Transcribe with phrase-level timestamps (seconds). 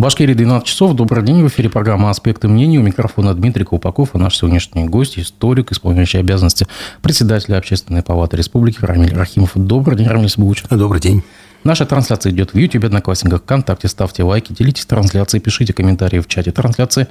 [0.00, 0.94] Башкирии 12 часов.
[0.94, 1.42] Добрый день.
[1.42, 2.78] В эфире программа «Аспекты мнений».
[2.78, 6.66] У микрофона Дмитрий Колпаков, а наш сегодняшний гость– историк, исполняющий обязанности
[7.02, 9.50] председателя Общественной палаты республики Рамиль Рахимов.
[9.56, 10.64] Добрый день, Рамиль Сабуч.
[10.70, 11.22] Добрый день.
[11.64, 13.88] Наша трансляция идет в YouTube, Одноклассниках, ВКонтакте.
[13.88, 17.06] Ставьте лайки, делитесь трансляцией, пишите комментарии в чате трансляции.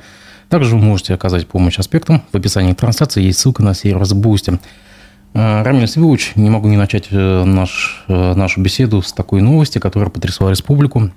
[0.50, 2.24] Также вы можете оказать помощь аспектам.
[2.32, 4.60] В описании трансляции есть ссылка на сервис Boosty.
[5.36, 9.78] Э, Рамиль Савилович, не могу не начать э, наш, э, нашу беседу с такой новости,
[9.78, 11.12] которая потрясла республику.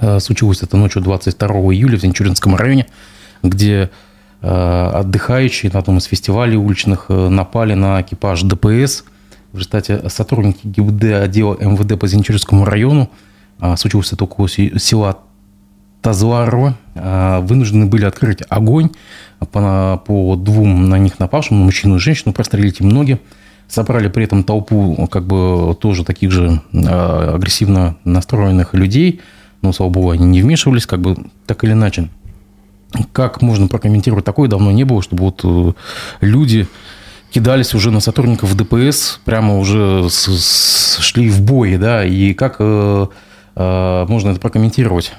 [0.00, 2.86] Э, случилось это ночью 22 июля в Зенчуринском районе,
[3.42, 3.90] где
[4.40, 9.04] э, отдыхающие на одном из фестивалей уличных э, напали на экипаж ДПС.
[9.52, 13.10] В результате сотрудники ГИБД отдела МВД по Зенчуринскому району,
[13.76, 15.18] случилось это около села
[16.00, 18.92] Тазларова, вынуждены были открыть огонь
[19.52, 23.20] по, по двум на них напавшим, мужчину и женщину, прострелить им ноги.
[23.68, 29.20] Собрали при этом толпу как бы тоже таких же агрессивно настроенных людей–
[29.62, 31.16] но, слава богу, они не вмешивались, как бы
[31.46, 32.08] так или иначе.
[33.12, 34.48] Как можно прокомментировать такое?
[34.48, 35.72] Давно не было, чтобы вот э,
[36.20, 36.68] люди
[37.30, 43.06] кидались уже на сотрудников ДПС, прямо уже шли в бой, да, и как э,
[43.56, 45.14] э, можно это прокомментировать?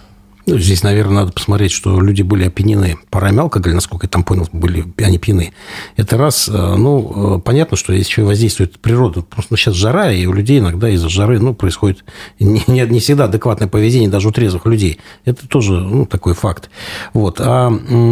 [0.46, 4.46] Ну, здесь, наверное, надо посмотреть, что люди были опьянены парами алкоголя, насколько я там понял,
[4.52, 5.54] были они пьяны.
[5.96, 6.50] Это раз.
[6.50, 9.22] Э, ну, э, понятно, что есть еще воздействует природа.
[9.22, 12.04] Просто сейчас жара, и у людей иногда из-за жары ну, происходит
[12.40, 15.00] не, не, всегда адекватное поведение даже у трезвых людей.
[15.24, 16.70] Это тоже ну, такой факт.
[17.14, 17.40] Вот.
[17.40, 17.72] А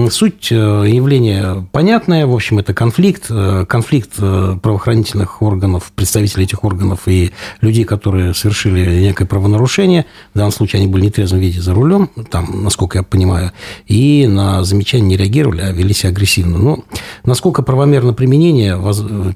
[0.09, 2.27] суть э, явления понятная.
[2.27, 3.27] В общем, это конфликт.
[3.67, 10.05] Конфликт правоохранительных органов, представителей этих органов и людей, которые совершили некое правонарушение.
[10.33, 13.51] В данном случае они были в нетрезвом виде за рулем там, насколько я понимаю,
[13.87, 16.57] и на замечания не реагировали, а вели себя агрессивно.
[16.57, 16.83] Но
[17.23, 18.79] насколько правомерно применение,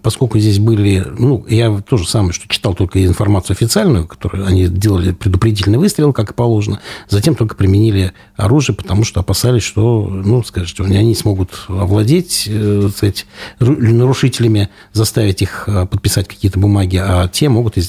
[0.01, 5.11] поскольку здесь были, ну, я тоже самое, что читал только информацию официальную, которую они делали
[5.11, 10.83] предупредительный выстрел, как и положено, затем только применили оружие, потому что опасались, что, ну, скажите,
[10.83, 13.25] они не смогут овладеть, э, сказать,
[13.59, 17.81] нарушителями, заставить их э, подписать какие-то бумаги, а те могут э,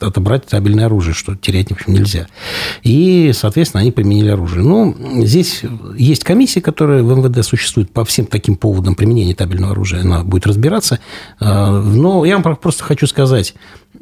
[0.00, 2.26] отобрать табельное оружие, что терять, в общем, нельзя.
[2.82, 4.62] И, соответственно, они применили оружие оружия.
[4.62, 5.62] Ну, здесь
[5.96, 10.00] есть комиссия, которая в МВД существует по всем таким поводам применения табельного оружия.
[10.00, 10.98] Она будет разбираться.
[11.38, 13.54] А, но я вам просто хочу сказать,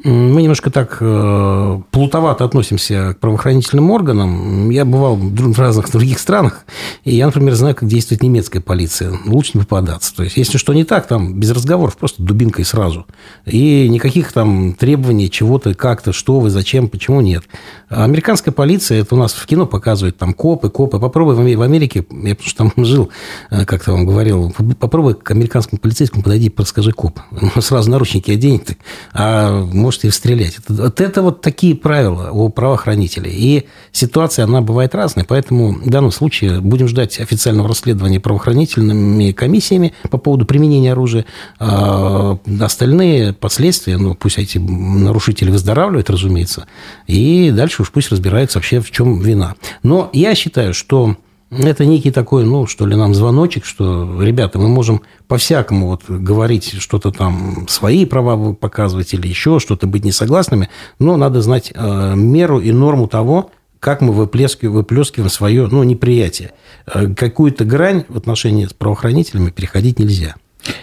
[0.03, 4.69] мы немножко так э, плутовато относимся к правоохранительным органам.
[4.69, 6.65] Я бывал в разных других странах,
[7.03, 9.11] и я, например, знаю, как действует немецкая полиция.
[9.25, 10.15] Лучше не попадаться.
[10.15, 13.07] То есть, если что не так, там без разговоров, просто дубинкой сразу.
[13.45, 17.43] И никаких там требований, чего-то, как-то, что вы, зачем, почему нет.
[17.89, 20.99] Американская полиция, это у нас в кино показывает, там копы, копы.
[20.99, 23.09] Попробуй в Америке, я потому что там жил,
[23.49, 27.19] э, как-то вам говорил, попробуй к американскому полицейскому подойди и расскажи коп.
[27.59, 28.77] Сразу наручники оденет,
[29.13, 30.57] а может и стрелять.
[30.67, 33.31] Вот это вот такие правила у правоохранителей.
[33.31, 35.25] И ситуация, она бывает разная.
[35.25, 41.25] Поэтому в данном случае будем ждать официального расследования правоохранительными комиссиями по поводу применения оружия.
[41.59, 46.67] А остальные последствия, ну, пусть эти нарушители выздоравливают, разумеется,
[47.07, 49.55] и дальше уж пусть разбираются вообще, в чем вина.
[49.83, 51.15] Но я считаю, что
[51.51, 56.79] это некий такой, ну, что ли, нам звоночек, что, ребята, мы можем по-всякому вот говорить,
[56.79, 62.59] что-то там, свои права показывать или еще что-то, быть несогласными, но надо знать э, меру
[62.59, 66.51] и норму того, как мы выплескиваем, выплескиваем свое ну, неприятие.
[66.85, 70.35] Э, какую-то грань в отношении с правоохранителями переходить нельзя.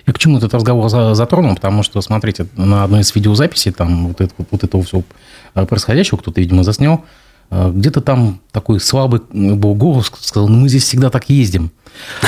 [0.06, 4.20] Я к чему этот разговор затронул, потому что, смотрите, на одной из видеозаписей там вот,
[4.20, 5.04] это, вот этого всего
[5.54, 7.04] э, происходящего кто-то, видимо, заснял,
[7.50, 11.70] где-то там такой слабый был голос, сказал, ну, мы здесь всегда так ездим.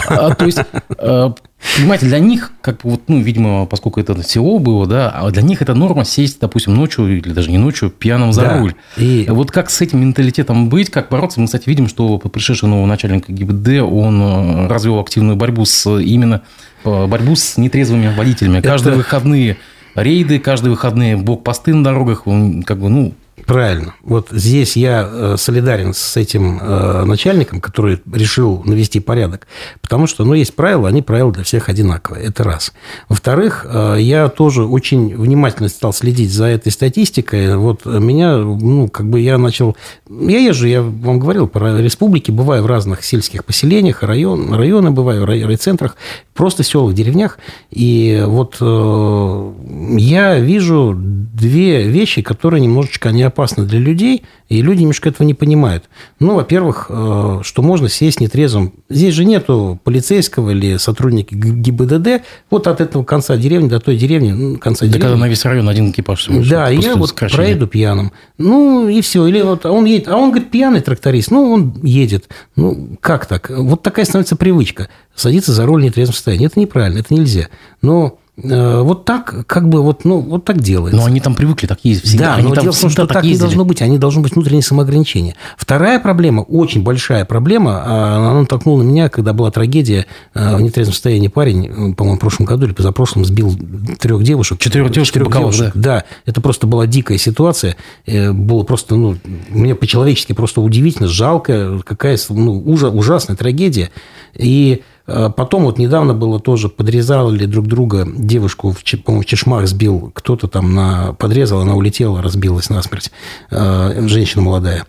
[0.08, 0.58] А, то есть,
[0.98, 1.34] а,
[1.76, 5.62] понимаете, для них, как вот, ну, видимо, поскольку это село было, да, а для них
[5.62, 8.58] это норма сесть, допустим, ночью или даже не ночью пьяным за да.
[8.58, 8.74] руль.
[8.96, 9.26] И...
[9.28, 11.40] Вот как с этим менталитетом быть, как бороться?
[11.40, 16.42] Мы, кстати, видим, что пришедший нового начальника ГИБД, он э, развел активную борьбу с именно
[16.84, 18.60] э, борьбу с нетрезвыми водителями.
[18.60, 18.98] Каждые это...
[18.98, 19.56] выходные
[19.94, 23.14] рейды, каждые выходные блокпосты на дорогах, он как бы, ну,
[23.46, 23.94] Правильно.
[24.02, 29.46] Вот здесь я э, солидарен с этим э, начальником, который решил навести порядок.
[29.80, 32.26] Потому что, ну, есть правила, они правила для всех одинаковые.
[32.26, 32.72] Это раз.
[33.08, 37.56] Во-вторых, э, я тоже очень внимательно стал следить за этой статистикой.
[37.56, 39.76] Вот меня, ну, как бы я начал...
[40.08, 45.22] Я езжу, я вам говорил, про республики, бываю в разных сельских поселениях, район, районы бываю,
[45.22, 45.96] в райцентрах.
[46.38, 47.38] Просто в селах, деревнях.
[47.70, 49.52] И вот э,
[49.98, 55.34] я вижу две вещи, которые немножечко не опасны для людей, и люди немножко этого не
[55.34, 55.84] понимают.
[56.20, 58.72] Ну, во-первых, э, что можно сесть нетрезвым.
[58.88, 62.22] Здесь же нету полицейского или сотрудника ГИБДД.
[62.50, 65.02] Вот от этого конца деревни до той деревни, ну, конца да деревни.
[65.02, 66.28] когда на весь район один экипаж.
[66.48, 68.12] Да, я вот проеду пьяным.
[68.38, 69.26] Ну, и все.
[69.26, 71.32] Или вот он едет, а он, говорит, пьяный тракторист.
[71.32, 72.28] Ну, он едет.
[72.54, 73.50] Ну, как так?
[73.50, 74.88] Вот такая становится привычка.
[75.16, 76.46] Садиться за руль в нетрезвом состоянии.
[76.46, 77.48] Это неправильно, это нельзя.
[77.82, 80.96] Но Э, вот так, как бы, вот, ну, вот так делается.
[80.96, 82.26] Но они там привыкли, так ездить всегда.
[82.26, 84.34] Да, они но дело в том, что так, так не должно быть, они должны быть
[84.34, 85.34] внутренние самоограничения.
[85.56, 90.60] Вторая проблема, очень большая проблема, а, она натолкнула на меня, когда была трагедия, э, в
[90.60, 93.56] нетрезвом состоянии парень, по-моему, в прошлом году или позапрошлом сбил
[93.98, 94.60] трех девушек.
[94.60, 95.96] Четырех девушек, четырех девушек да.
[95.96, 96.04] да.
[96.24, 97.76] Это просто была дикая ситуация.
[98.06, 99.16] Э, было просто, ну,
[99.48, 103.90] мне по-человечески просто удивительно, жалко, какая ну, ужасная трагедия.
[104.36, 104.97] И Э,
[105.36, 108.74] потом вот недавно было тоже, подрезали друг друга, девушку,
[109.04, 113.10] по-моему, в чешмах сбил, кто-то там на, подрезал, она улетела, разбилась насмерть,
[113.50, 114.84] э, женщина молодая.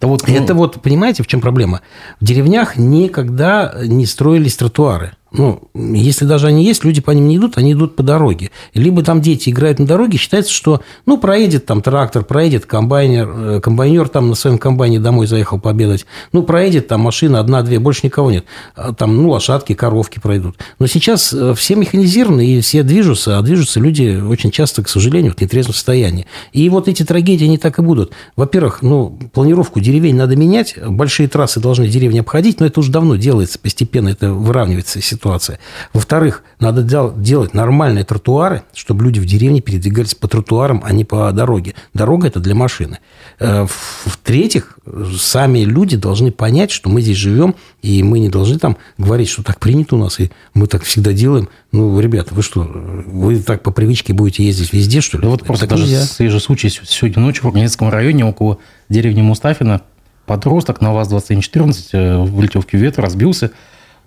[0.00, 0.34] Да вот, ну...
[0.34, 1.80] Это вот, понимаете, в чем проблема?
[2.20, 5.12] В деревнях никогда не строились тротуары.
[5.30, 8.50] Ну, если даже они есть, люди по ним не идут, они идут по дороге.
[8.72, 13.60] Либо там дети играют на дороге, считается, что, ну, проедет там трактор, проедет комбайнер, э,
[13.60, 18.30] комбайнер там на своем комбайне домой заехал пообедать, ну, проедет там машина одна-две, больше никого
[18.30, 18.46] нет.
[18.74, 20.56] А там, ну, лошадки, коровки пройдут.
[20.78, 25.34] Но сейчас э, все механизированы, и все движутся, а движутся люди очень часто, к сожалению,
[25.34, 26.26] в нетрезвом состоянии.
[26.54, 28.12] И вот эти трагедии, они так и будут.
[28.34, 33.16] Во-первых, ну, планировку деревень надо менять, большие трассы должны деревни обходить, но это уже давно
[33.16, 35.58] делается, постепенно это выравнивается ситуация.
[35.92, 41.30] Во-вторых, надо делать нормальные тротуары, чтобы люди в деревне передвигались по тротуарам, а не по
[41.32, 41.74] дороге.
[41.92, 42.98] Дорога– это для машины.
[43.40, 43.66] Э,
[44.04, 44.78] в-третьих,
[45.18, 49.42] сами люди должны понять, что мы здесь живем, и мы не должны там говорить, что
[49.42, 51.48] так принято у нас, и мы так всегда делаем.
[51.72, 55.24] Ну, ребята, вы что, вы так по привычке будете ездить везде, что ли?
[55.24, 56.02] Да вот просто даже нельзя.
[56.04, 59.82] свежий случай сегодня ночью в Армянском районе около деревни Мустафина
[60.28, 63.50] подросток на ВАЗ-2114 э, влетел в кювет, разбился,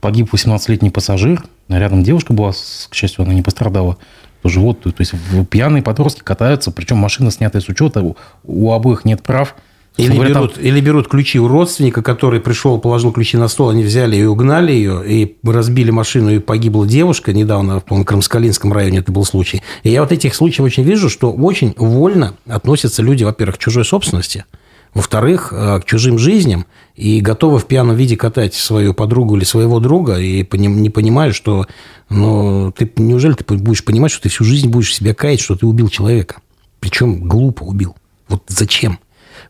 [0.02, 3.98] Погиб 18-летний пассажир, рядом девушка была, к счастью, она не пострадала.
[4.42, 5.14] Тоже вот, то есть
[5.52, 9.56] пьяные подростки катаются, причем машина снятая с учета, у, у обоих нет прав.
[9.98, 10.64] Или берут, там...
[10.64, 14.72] или берут ключи у родственника, который пришел, положил ключи на стол, они взяли и угнали
[14.72, 19.62] ее, и разбили машину, и погибла девушка недавно, в Крымскалинском районе это был случай.
[19.84, 23.86] И я вот этих случаев очень вижу, что очень вольно относятся люди, во-первых, к чужой
[23.86, 24.46] собственности–
[24.94, 26.66] во-вторых, э, к чужим жизням
[26.96, 31.66] и готовы в пьяном виде катать свою подругу или своего друга и не понимают, что
[32.10, 35.66] ну, ты неужели ты будешь понимать, что ты всю жизнь будешь себя каять, что ты
[35.66, 36.42] убил человека?
[36.80, 37.96] Причем глупо убил.
[38.28, 39.00] Вот зачем?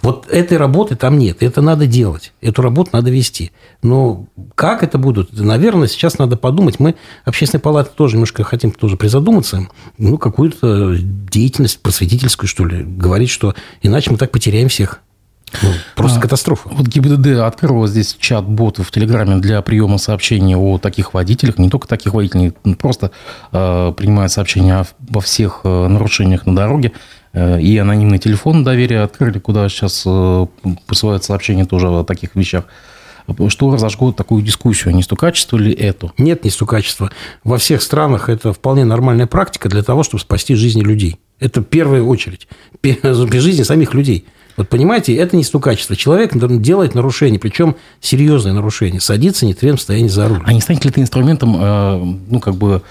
[0.02, 1.38] Вот этой работы там нет.
[1.42, 2.34] Это надо делать.
[2.42, 3.52] Эту работу надо вести.
[3.84, 5.32] Но как это будут?
[5.34, 6.80] Наверное, сейчас надо подумать.
[6.80, 9.68] Мы, общественная палата, тоже немножко хотим тоже призадуматься.
[9.98, 12.84] Ну, какую-то деятельность просветительскую, что ли.
[12.84, 15.02] Говорить, что иначе мы так потеряем всех.
[15.62, 16.70] Ну, просто а, катастрофа.
[16.70, 21.88] Вот ГИБДД открыл здесь чат-бот в Телеграме для приема сообщений о таких водителях, не только
[21.88, 23.12] таких водителей, просто
[23.52, 26.94] э, принимает сообщения во всех э, нарушениях на дороге.
[27.34, 30.48] Э, и анонимный телефон доверия открыли, куда сейчас э,
[30.88, 32.66] посылают сообщения тоже о таких вещах.
[33.50, 34.96] Что разожгло такую дискуссию?
[34.96, 36.12] Не стукачество ли это?
[36.18, 37.12] Нет, не стукачество.
[37.44, 41.18] Во всех странах это вполне нормальная практика для того, чтобы спасти жизни людей.
[41.40, 42.48] Это в первую очередь.
[42.84, 44.26] Жизни самих людей.
[44.58, 45.96] Вот понимаете, это не стукачество.
[45.96, 49.02] Человек делает нарушение, причем серьезное нарушение.
[49.02, 49.46] Садится
[49.78, 50.42] в состоянии за руль.
[50.46, 52.82] А не станет ли это инструментом, э, ну, как бы,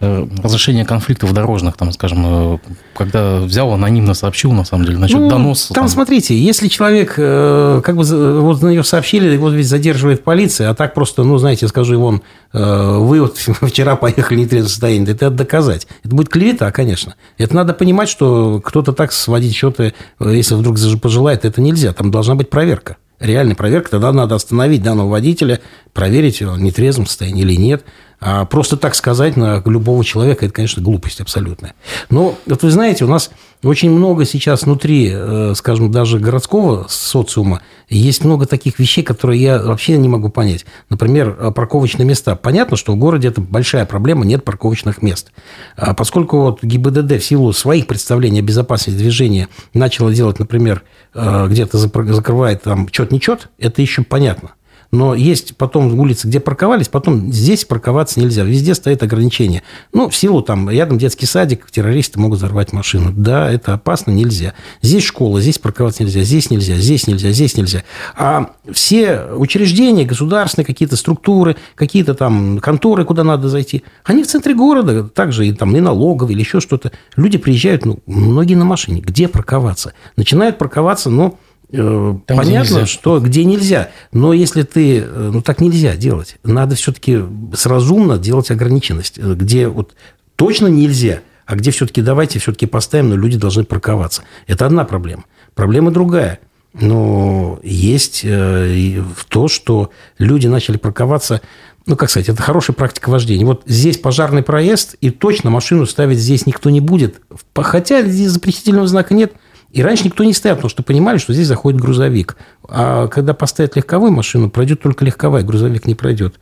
[0.00, 2.58] Э, разрешение конфликтов дорожных, там, скажем, э,
[2.94, 5.74] когда взял, анонимно сообщил, на самом деле, насчет ну, доноса.
[5.74, 10.22] Там, там, смотрите, если человек, э, как бы, вот на нее сообщили, его ведь задерживает
[10.22, 15.10] полиция, а так просто, ну, знаете, скажу, вон, вы вот вчера поехали в нетрезвом состоянии,
[15.10, 15.88] это надо доказать.
[16.04, 17.16] Это будет клевета, конечно.
[17.36, 21.92] Это надо понимать, что кто-то так сводить счеты, если вдруг пожелает, это нельзя.
[21.92, 25.60] Там должна быть проверка реальная проверка, тогда надо остановить данного водителя,
[25.92, 27.84] проверить, он в нетрезвом состоянии или нет.
[28.20, 31.74] А просто так сказать на любого человека, это, конечно, глупость абсолютная.
[32.10, 33.30] Но, вот вы знаете, у нас
[33.62, 39.62] очень много сейчас внутри, э, скажем, даже городского социума есть много таких вещей, которые я
[39.62, 40.64] вообще не могу понять.
[40.90, 42.34] Например, э, парковочные места.
[42.34, 45.30] Понятно, что в городе это большая проблема, нет парковочных мест.
[45.76, 50.82] А поскольку вот ГИБДД в силу своих представлений о безопасности движения начала делать, например,
[51.14, 54.50] э, где-то закрывает там чет-нечет, это еще понятно.
[54.90, 58.42] Но есть потом улицы, где парковались, потом здесь парковаться нельзя.
[58.42, 59.62] Везде стоит ограничение.
[59.92, 63.12] Ну, в силу там, рядом детский садик, террористы могут взорвать машину.
[63.14, 64.54] Да, это опасно, нельзя.
[64.80, 67.84] Здесь школа, здесь парковаться нельзя, здесь нельзя, здесь нельзя, здесь нельзя.
[68.16, 74.54] А все учреждения, государственные какие-то структуры, какие-то там конторы, куда надо зайти, они в центре
[74.54, 76.92] города, также и там и налоговые, или еще что-то.
[77.16, 79.02] Люди приезжают, ну, многие на машине.
[79.02, 79.92] Где парковаться?
[80.16, 83.90] Начинают парковаться, ну, э, Там, понятно, что где нельзя.
[84.12, 85.00] Но если ты...
[85.00, 86.36] Э, ну, так нельзя делать.
[86.42, 87.22] Надо все-таки
[87.64, 89.18] разумно делать ограниченность.
[89.18, 89.94] Э, где вот
[90.36, 94.22] точно нельзя, а где все-таки давайте все-таки поставим, но люди должны парковаться.
[94.46, 95.24] Это одна проблема.
[95.54, 96.40] Проблема другая.
[96.74, 101.40] Но есть в то, что люди начали парковаться
[101.88, 103.46] ну, как сказать, это хорошая практика вождения.
[103.46, 107.22] Вот здесь пожарный проезд, и точно машину ставить здесь никто не будет.
[107.56, 109.32] Хотя здесь запретительного знака нет.
[109.70, 112.36] И раньше никто не ставил, потому что понимали, что здесь заходит грузовик.
[112.68, 116.40] А когда поставят легковую машину, пройдет только легковая, грузовик не пройдет.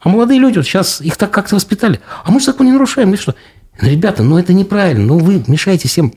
[0.00, 2.00] А молодые люди, вот сейчас их так как-то воспитали.
[2.24, 3.12] А мы же закон не нарушаем.
[3.14, 3.34] И что?
[3.80, 5.06] Ну, ребята, ну это неправильно.
[5.06, 6.14] Ну вы мешаете всем.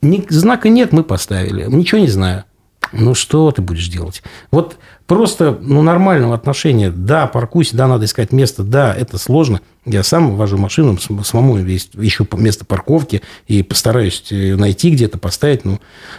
[0.00, 1.64] Ни, знака нет, мы поставили.
[1.64, 2.44] Ничего не знаю.
[2.92, 4.22] Ну, что ты будешь делать?
[4.50, 6.90] Вот просто ну, нормального отношения.
[6.90, 8.62] Да, паркуйся, да, надо искать место.
[8.62, 14.90] Да, это сложно– я сам вожу машину, самому ищу место парковки и постараюсь э, найти
[14.90, 15.64] где-то, поставить.
[15.66, 15.78] Ну,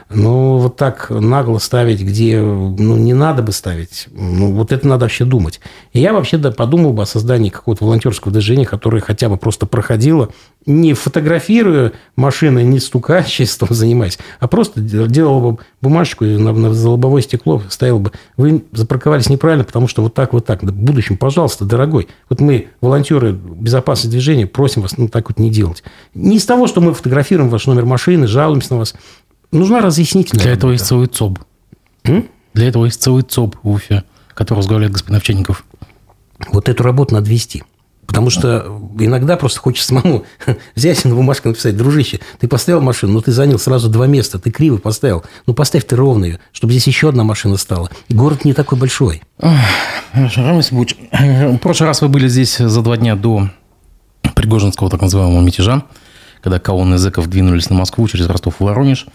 [0.10, 4.08] ну, вот так нагло ставить, где ну, не надо бы ставить.
[4.12, 5.60] Ну, вот это надо вообще думать.
[5.94, 9.66] И я вообще да, подумал бы о создании какого-то волонтерского движения, которое хотя бы просто
[9.66, 10.30] проходило,
[10.68, 17.64] не фотографируя машины, не стукачеством занимаясь, а просто делал бы бумажечку на, на лобовое стекло,
[17.70, 18.12] ставил бы.
[18.38, 20.64] Вы запарковались неправильно, потому что вот так, вот так.
[20.64, 22.08] В будущем, пожалуйста, дорогой.
[22.30, 25.84] Вот мы, волонтеры безопасность движения, просим вас ну, так вот не делать.
[26.14, 28.96] Не из того, что мы фотографируем ваш номер машины, жалуемся на вас.
[29.52, 31.40] Нужна разъяснительная Для этого есть целый ЦОБ.
[32.04, 32.28] М?
[32.54, 34.04] Для этого есть целый ЦОБ в Уфе,
[34.34, 35.66] который возглавляет господин Овчинников.
[36.52, 37.64] Вот эту работу надо вести.
[38.08, 40.26] Потому что иногда просто хочется самому
[40.76, 44.52] взять на бумажку написать, дружище, ты поставил машину, но ты занял сразу два места, ты
[44.52, 45.24] криво поставил.
[45.48, 47.90] Ну, поставь ты ровно ее, чтобы здесь еще одна машина стала.
[48.10, 49.22] Город не такой большой.
[51.12, 53.50] В прошлый раз вы были здесь за два дня до
[54.36, 55.84] Пригожинского так называемого мятежа,
[56.42, 59.08] когда колонны зэков двинулись на Москву через Ростов и Воронеж.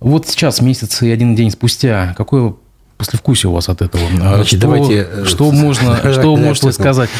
[0.00, 2.54] Вот сейчас, месяц и один день спустя, какое
[2.96, 4.02] послевкусие у вас от этого?
[4.14, 5.08] Значит, что, давайте...
[5.10, 7.10] Э, что можно, что можете сказать?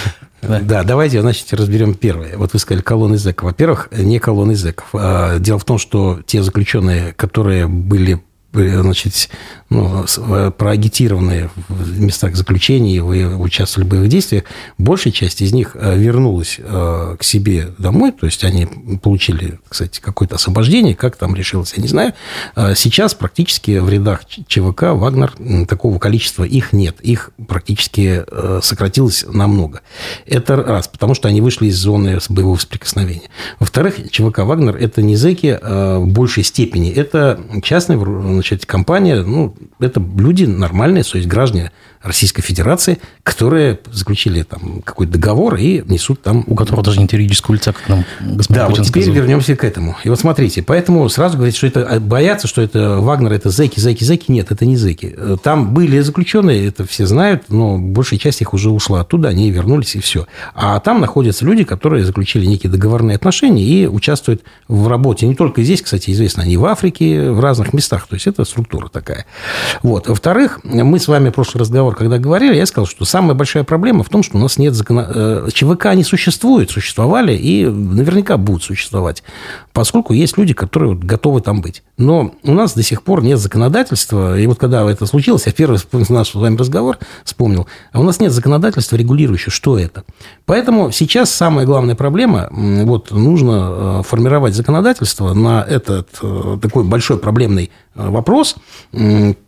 [0.43, 0.61] Да.
[0.61, 2.37] да, давайте, значит, разберем первое.
[2.37, 3.45] Вот вы сказали колонны зэков.
[3.45, 4.89] Во-первых, не колонны зэков.
[4.95, 9.31] А дело в том, что те заключенные, которые были значит,
[9.71, 14.45] ну, э, проагитированные в местах заключения, вы участвовали в боевых действиях,
[14.79, 18.67] большая часть из них э, вернулась э, к себе домой, то есть они
[19.01, 22.15] получили, кстати, какое-то освобождение, как там решилось, я не знаю.
[22.75, 25.33] Сейчас практически в рядах ЧВК «Вагнер»
[25.69, 28.25] такого количества их нет, их практически
[28.63, 29.83] сократилось намного.
[30.27, 33.29] Это раз, потому что они вышли из зоны боевого соприкосновения.
[33.61, 40.01] Во-вторых, ЧВК «Вагнер»– это не зэки в большей степени, это частная значит, компания, ну, это
[40.01, 41.73] люди нормальные, то есть граждане
[42.03, 46.45] Российской Федерации, которые заключили там какой-то договор и несут там...
[46.47, 49.23] У которого даже нет юридического лица, как нам господин Да, Путин вот теперь сказал.
[49.23, 49.97] вернемся к этому.
[50.05, 53.79] И вот смотрите, поэтому сразу говорить, что это а, боятся, что это Вагнер, это зэки,
[53.81, 54.31] зэки, зэки.
[54.33, 55.15] Нет, это не зэки.
[55.43, 59.95] Там были заключенные, это все знают, но большая часть их уже ушла оттуда, они вернулись
[59.95, 60.27] и все.
[60.55, 65.27] А там находятся люди, которые заключили некие договорные отношения и участвуют в работе.
[65.27, 68.07] Не только здесь, кстати, известно, они в Африке, в разных местах.
[68.09, 69.27] То есть это структура такая.
[69.83, 70.09] Вот.
[70.09, 74.03] Во-вторых, мы с вами в прошлый разговор, когда говорили, я сказал, что самая большая проблема
[74.03, 75.07] в том, что у нас нет закона...
[75.15, 79.23] Э, ЧВК не существует, существовали и наверняка будут существовать,
[79.73, 81.83] поскольку есть люди, которые готовы там быть.
[81.97, 85.79] Но у нас до сих пор нет законодательства, и вот когда это случилось, я первый
[86.09, 90.05] наш с вами разговор вспомнил, а у нас нет законодательства, регулирующего, что это.
[90.47, 97.19] Поэтому сейчас самая главная проблема, вот нужно э, формировать законодательство на этот э, такой большой
[97.19, 97.71] проблемный
[98.09, 98.57] вопрос,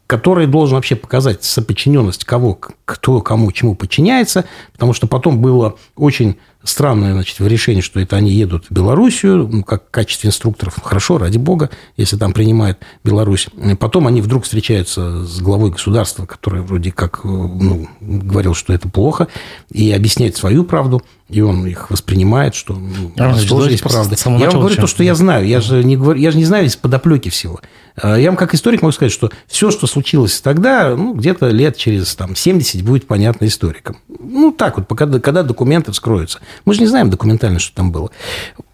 [0.07, 6.37] который должен вообще показать соподчиненность кого, кто кому чему подчиняется, потому что потом было очень
[6.65, 10.79] странное значит, решение, что это они едут в Белоруссию, ну, как в качестве инструкторов.
[10.83, 13.49] Хорошо, ради бога, если там принимает Беларусь.
[13.79, 18.89] Потом они вдруг встречаются с главой государства, который вроде как э, ну, говорил, что это
[18.89, 19.29] плохо,
[19.71, 21.03] и объясняет свою правду,
[21.33, 24.17] и он их воспринимает, что ну, а, тоже есть правда.
[24.39, 25.47] Я вам говорю то, что я знаю.
[25.47, 27.61] Я же не, говорю, я же не знаю из подоплеки всего.
[27.97, 31.77] А, я вам как историк могу сказать, что все, что случилось тогда, ну, где-то лет
[31.77, 33.97] через там, 70 будет понятно историкам.
[34.09, 36.41] Ну, так вот, когда, когда документы вскроются.
[36.65, 38.11] Мы же не знаем документально, что там было.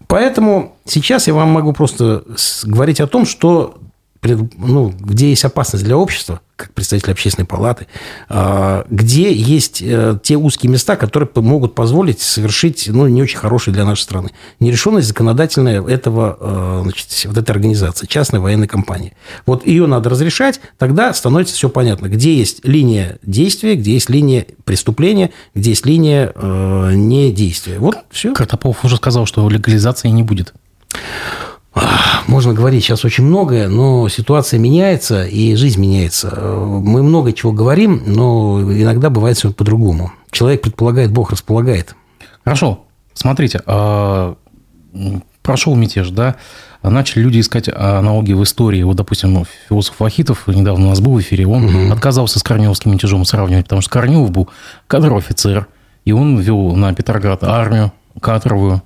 [0.07, 2.23] Поэтому сейчас я вам могу просто
[2.63, 3.77] говорить о том, что
[4.21, 7.87] ну, где есть опасность для общества, как представитель общественной палаты,
[8.27, 13.73] а, где есть э, те узкие места, которые могут позволить совершить ну, не очень хорошие
[13.73, 14.31] для нашей страны.
[14.59, 19.13] Нерешенность законодательная этого, э, значит, вот этой организации, частной военной компании.
[19.45, 24.45] Вот ее надо разрешать, тогда становится все понятно, где есть линия действия, где есть линия
[24.65, 27.79] преступления, где есть линия э, недействия.
[27.79, 28.33] Вот все.
[28.33, 30.53] Картопов уже сказал, что легализации не будет.
[32.27, 36.29] Можно говорить сейчас очень многое, но ситуация меняется, и жизнь меняется.
[36.39, 40.11] Мы много чего говорим, но иногда бывает все по-другому.
[40.31, 41.95] Человек предполагает, Бог располагает.
[42.43, 42.85] Хорошо.
[43.13, 44.35] Смотрите, а,
[45.41, 46.35] прошел мятеж, да,
[46.83, 48.83] начали люди искать аналогии в истории.
[48.83, 51.93] Вот, допустим, философ Вахитов недавно у нас был в эфире, он угу.
[51.93, 54.49] отказался с Корниловским мятежом сравнивать, потому что Корнилов был
[54.87, 55.67] кадровый офицер,
[56.05, 58.81] и он вел на Петроград армию кадровую,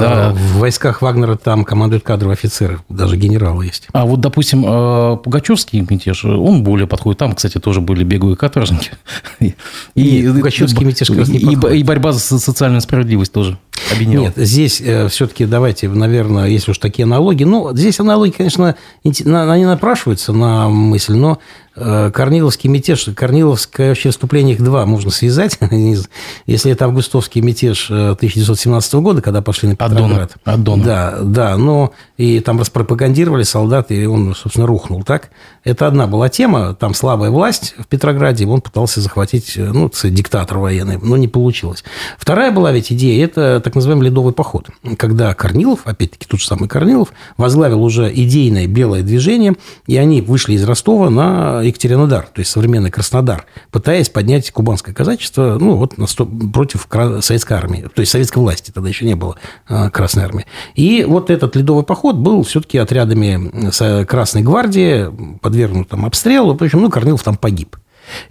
[0.00, 0.32] да.
[0.32, 3.88] В войсках Вагнера там командуют кадровые офицеры, даже генералы есть.
[3.92, 7.18] А вот, допустим, э, Пугачевский мятеж, он более подходит.
[7.18, 8.92] Там, кстати, тоже были беговые каторжники.
[9.40, 9.54] И,
[9.94, 13.58] и Пугачевский мятеж как раз не и, и борьба за социальную справедливость тоже
[13.92, 14.24] объединяла.
[14.24, 17.44] Нет, здесь э, все-таки давайте, наверное, если уж такие аналогии.
[17.44, 18.74] Ну, здесь аналогии, конечно,
[19.04, 25.58] они напрашиваются на мысль, но Э, Корниловский мятеж, Корниловское вообще вступление их два можно связать.
[26.46, 30.34] Если это августовский мятеж 1917 э, года, когда пошли на Петроград.
[30.44, 30.84] От Дона.
[30.84, 35.30] Да, да, но и там распропагандировали солдаты, и он, собственно, рухнул, так?
[35.64, 40.58] Это одна была тема, там слабая власть в Петрограде, он пытался захватить, э, ну, диктатор
[40.58, 41.82] военный, но не получилось.
[42.18, 46.68] Вторая была ведь идея, это так называемый ледовый поход, когда Корнилов, опять-таки тот же самый
[46.68, 49.54] Корнилов, возглавил уже идейное белое движение,
[49.88, 55.58] и они вышли из Ростова на Екатеринодар, то есть современный Краснодар, пытаясь поднять кубанское казачество
[55.60, 56.86] ну, вот, на 100, против
[57.20, 59.36] советской армии, то есть советской власти, тогда еще не было
[59.68, 60.46] а, Красной армии.
[60.74, 66.90] И вот этот ледовый поход был все-таки отрядами Красной гвардии, подвергнут там обстрелу, в ну,
[66.90, 67.76] Корнилов там погиб.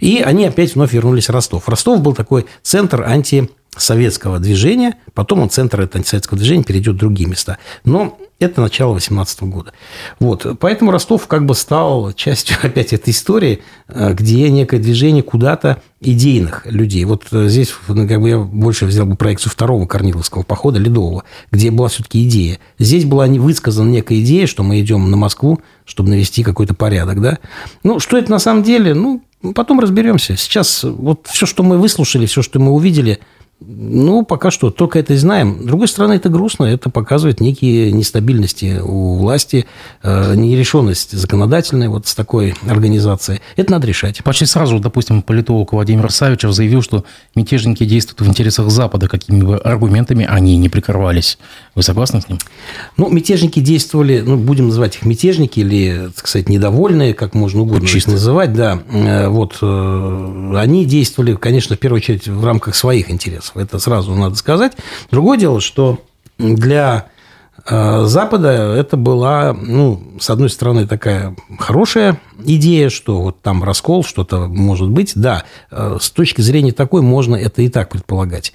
[0.00, 1.68] И они опять вновь вернулись в Ростов.
[1.68, 6.98] Ростов был такой центр анти советского движения, потом он центр этого антисоветского движения перейдет в
[6.98, 7.58] другие места.
[7.84, 9.72] Но это начало 18 года.
[10.18, 10.46] Вот.
[10.58, 16.66] Поэтому Ростов как бы стал частью опять этой истории, э, где некое движение куда-то идейных
[16.66, 17.04] людей.
[17.04, 21.24] Вот э, здесь ну, как бы я больше взял бы проекцию второго Корниловского похода, Ледового,
[21.52, 22.58] где была все-таки идея.
[22.78, 27.20] Здесь была не высказана некая идея, что мы идем на Москву, чтобы навести какой-то порядок.
[27.20, 27.38] Да?
[27.82, 28.94] Ну, что это на самом деле?
[28.94, 29.22] Ну,
[29.54, 30.36] потом разберемся.
[30.36, 33.20] Сейчас вот все, что мы выслушали, все, что мы увидели–
[33.66, 35.62] ну, пока что только это и знаем.
[35.62, 39.66] С другой стороны, это грустно, это показывает некие нестабильности у власти,
[40.02, 43.40] э, нерешенность законодательная вот с такой организацией.
[43.56, 44.22] Это надо решать.
[44.22, 47.04] Почти сразу, допустим, политолог Владимир Савичев заявил, что
[47.34, 51.38] мятежники действуют в интересах Запада, какими бы аргументами они не прикрывались.
[51.74, 52.38] Вы согласны с ним?
[52.96, 57.88] Ну, мятежники действовали, ну, будем называть их мятежники или, так сказать, недовольные, как можно угодно
[57.88, 58.10] Чисто.
[58.10, 58.80] их называть, да.
[58.90, 64.14] Э, вот э, они действовали, конечно, в первую очередь в рамках своих интересов это сразу
[64.14, 64.72] надо сказать.
[65.10, 66.02] Другое дело, что
[66.38, 67.06] для
[67.66, 74.04] э, Запада это была, ну, с одной стороны, такая хорошая идея, что вот там раскол,
[74.04, 75.12] что-то может быть.
[75.14, 78.52] Да, э, с точки зрения такой можно это и так предполагать.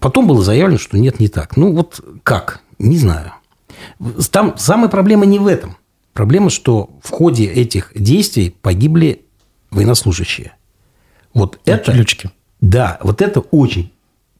[0.00, 1.56] Потом было заявлено, что нет, не так.
[1.56, 2.60] Ну, вот как?
[2.78, 3.32] Не знаю.
[4.30, 5.76] Там самая проблема не в этом.
[6.12, 9.24] Проблема, что в ходе этих действий погибли
[9.70, 10.52] военнослужащие.
[11.32, 11.92] Вот это...
[11.92, 12.30] Лючки.
[12.60, 13.92] Да, вот это очень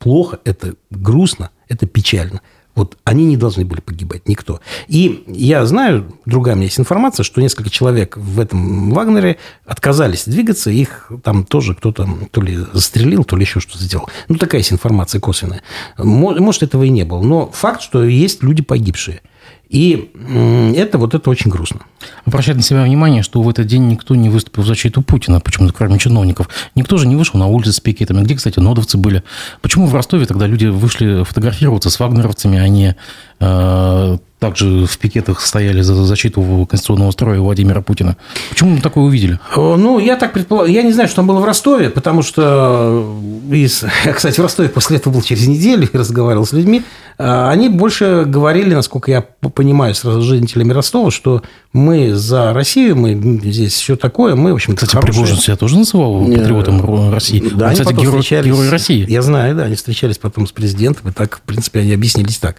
[0.02, 2.40] плохо, это грустно, это печально.
[2.74, 4.60] Вот они не должны были погибать, никто.
[4.88, 9.36] И я знаю, другая у меня есть информация, что несколько человек в этом Вагнере
[9.66, 14.08] отказались двигаться, их там тоже кто-то то ли застрелил, то ли еще что-то сделал.
[14.28, 15.62] Ну, такая есть информация косвенная.
[15.98, 17.22] Может, этого и не было.
[17.22, 19.20] Но факт, что есть люди погибшие.
[19.72, 20.11] И
[20.76, 21.80] это вот это очень грустно.
[22.26, 25.72] Обращать на себя внимание, что в этот день никто не выступил в защиту Путина, почему-то
[25.72, 26.50] кроме чиновников.
[26.74, 28.22] Никто же не вышел на улицы с пикетами.
[28.22, 29.22] Где, кстати, нодовцы были?
[29.62, 32.96] Почему в Ростове тогда люди вышли фотографироваться с вагнеровцами, а не
[33.40, 38.16] э, также в пикетах стояли за защиту конституционного строя Владимира Путина.
[38.50, 39.38] Почему мы такое увидели?
[39.55, 40.74] Ну, я так предполагаю.
[40.74, 43.09] Я не знаю, что там было в Ростове, потому что,
[43.52, 43.85] из...
[44.14, 46.83] кстати, в Ростове после этого был через неделю и разговаривал с людьми.
[47.18, 53.14] А, они больше говорили, насколько я понимаю, с жителями Ростова, что мы за Россию, мы
[53.44, 55.12] здесь все такое, мы, в общем Кстати, хорошие.
[55.12, 57.42] Пригожин себя тоже называл патриотом России.
[57.55, 59.07] Да, Он, кстати, герой, герой России.
[59.09, 62.57] Я знаю, да, они встречались потом с президентом, и так, в принципе, они объяснились так.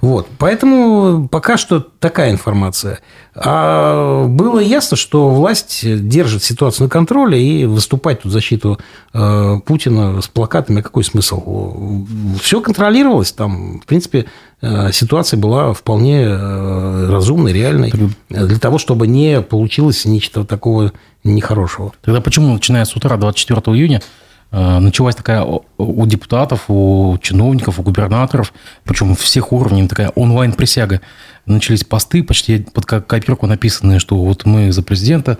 [0.00, 3.00] Вот, поэтому пока что такая информация.
[3.34, 8.78] А было ясно, что власть держит ситуацию на контроле и выступать тут в защиту
[9.12, 12.04] э, Путина с плакатами, какой смысл?
[12.40, 14.26] Все контролировалось, там, в принципе,
[14.60, 17.92] э, ситуация была вполне э, разумной, реальной,
[18.28, 20.92] для того, чтобы не получилось ничего такого
[21.24, 21.92] нехорошего.
[22.02, 24.02] Тогда почему, начиная с утра 24 июня,
[24.54, 25.44] началась такая
[25.78, 28.52] у депутатов, у чиновников, у губернаторов,
[28.84, 31.00] причем всех уровней, такая онлайн-присяга.
[31.46, 35.38] Начались посты, почти под копирку написанные, что вот мы за президента,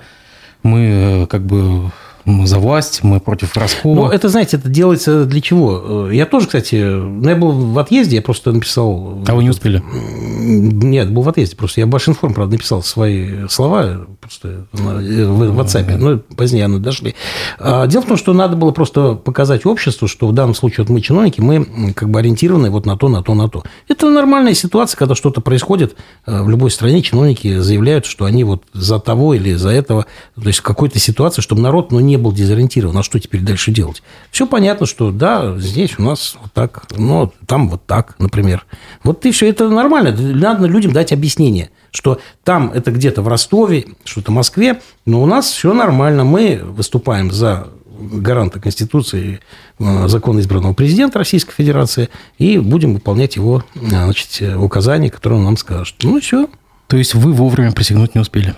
[0.62, 1.92] мы э, как бы
[2.26, 3.94] за власть, мы против раскола.
[3.94, 6.10] Ну, это, знаете, это делается для чего?
[6.10, 9.22] Я тоже, кстати, ну, я был в отъезде, я просто написал...
[9.26, 9.82] А вы не успели?
[9.84, 16.18] Нет, был в отъезде, просто я Башинформ, правда, написал свои слова просто в WhatsApp, но
[16.36, 17.14] позднее они дошли.
[17.58, 20.90] А, дело в том, что надо было просто показать обществу, что в данном случае вот
[20.90, 23.64] мы чиновники, мы как бы ориентированы вот на то, на то, на то.
[23.88, 28.64] Это нормальная ситуация, когда что-то происходит э, в любой стране, чиновники заявляют, что они вот
[28.72, 32.22] за того или за этого, то есть в какой-то ситуации, чтобы народ, ну, не не
[32.22, 34.02] был дезориентирован, а что теперь дальше делать?
[34.30, 38.64] Все понятно, что да, здесь у нас вот так, но там вот так, например.
[39.02, 40.16] Вот и все, это нормально.
[40.16, 45.26] Надо людям дать объяснение, что там это где-то в Ростове, что-то в Москве, но у
[45.26, 46.24] нас все нормально.
[46.24, 49.40] Мы выступаем за гаранта Конституции,
[49.78, 55.56] э, закона избранного президента Российской Федерации, и будем выполнять его значит, указания, которые он нам
[55.56, 55.96] скажет.
[56.02, 56.48] Ну, все.
[56.86, 58.54] То есть вы вовремя присягнуть не успели?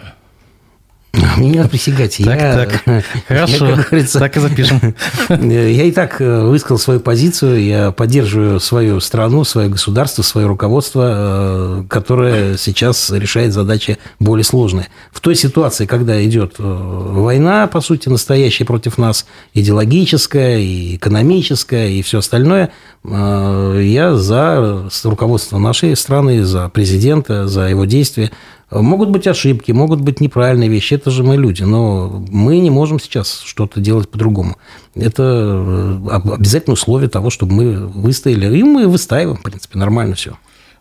[1.37, 2.17] Мне не надо присягать.
[2.25, 3.05] Так, я, так.
[3.29, 4.95] Хорошо, я, говорится, так и запишем.
[5.29, 7.63] Я и так э, высказал свою позицию.
[7.63, 14.89] Я поддерживаю свою страну, свое государство, свое руководство, э, которое сейчас решает задачи более сложные.
[15.13, 21.91] В той ситуации, когда идет э, война, по сути, настоящая против нас, идеологическая, и экономическая,
[21.91, 22.71] и все остальное,
[23.05, 28.33] я за руководство нашей страны, за президента, за его действия.
[28.71, 32.99] Могут быть ошибки, могут быть неправильные вещи, это же мы люди, но мы не можем
[32.99, 34.57] сейчас что-то делать по-другому.
[34.97, 40.37] Это э, обязательное условие того, чтобы мы выстояли, и мы выстаиваем, в принципе, нормально все.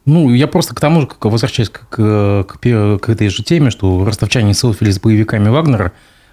[0.06, 4.56] Ну, я просто к тому же, возвращаясь к, к, к этой же теме, что ростовчане
[4.56, 5.92] селфились с боевиками Вагнера,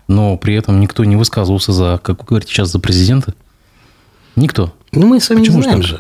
[0.08, 3.34] но при этом никто не высказывался за, как вы говорите сейчас, за президента.
[4.36, 4.72] Никто.
[4.92, 5.96] Ну, мы сами Почему не знаем же,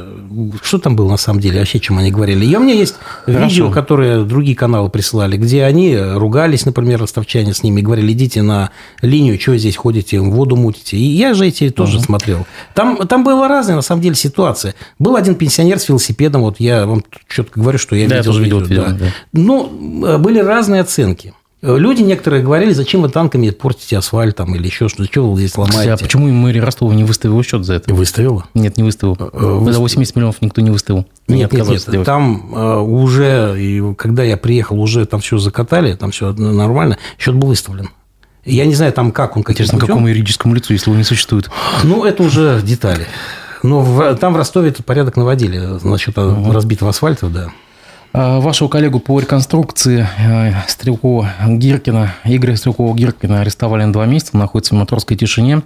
[0.62, 2.44] что там было на самом деле, вообще, чем они говорили.
[2.44, 3.44] И у меня есть Хорошо.
[3.46, 8.70] видео, которые другие каналы присылали, где они ругались, например, ростовчане с ними, говорили, идите на
[9.00, 10.96] линию, что здесь ходите, воду мутите.
[10.96, 12.04] И я же эти тоже угу.
[12.04, 12.46] смотрел.
[12.74, 14.74] Там, там была разная, на самом деле, ситуация.
[14.98, 18.30] Был один пенсионер с велосипедом, вот я вам четко говорю, что я да, видел.
[18.30, 18.90] Я тоже видел, видео, да.
[18.92, 19.06] Да.
[19.32, 21.34] Ну, были разные оценки.
[21.62, 25.56] Люди некоторые говорили, зачем вы танками портите асфальт там, или еще что-то, что вы здесь
[25.56, 25.92] ломаете.
[25.92, 27.94] А почему мэрия Ростова не выставила счет за это?
[27.94, 28.46] Выставила?
[28.54, 29.14] Нет, не выставила.
[29.32, 29.74] Выстав...
[29.74, 31.06] За 80 миллионов никто не выставил.
[31.28, 31.88] Нет, нет, нет.
[31.88, 32.04] Делать.
[32.04, 37.36] Там э, уже, и когда я приехал, уже там все закатали, там все нормально, счет
[37.36, 37.90] был выставлен.
[38.44, 39.86] Я не знаю, там как он, каким Интересно, путем.
[39.86, 41.48] какому юридическому лицу, если его не существует?
[41.84, 43.06] Ну, это уже детали.
[43.62, 46.50] Но в, там в Ростове этот порядок наводили насчет угу.
[46.50, 47.52] разбитого асфальта, да.
[48.12, 54.32] А, вашего коллегу по реконструкции э, Стрелкова Гиркина, Игоря Стрелкова Гиркина арестовали на два месяца,
[54.34, 55.62] он находится в матросской тишине.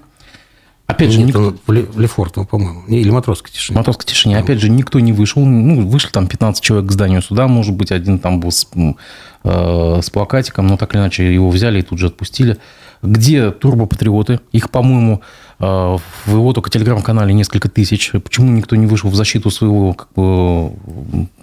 [0.86, 1.52] Опять же, никто...
[1.66, 3.76] в Лефортово, по-моему, или Матросской тишине.
[3.76, 4.38] Матросской тишине.
[4.38, 5.44] Опять же, никто не вышел.
[5.44, 8.68] Ну, вышли там 15 человек к зданию суда, может быть, один там был с,
[9.42, 12.58] э, с плакатиком, но так или иначе его взяли и тут же отпустили.
[13.02, 14.38] Где турбопатриоты?
[14.52, 18.12] Их, по-моему, э, в его только телеграм-канале несколько тысяч.
[18.12, 20.72] Почему никто не вышел в защиту своего как бы,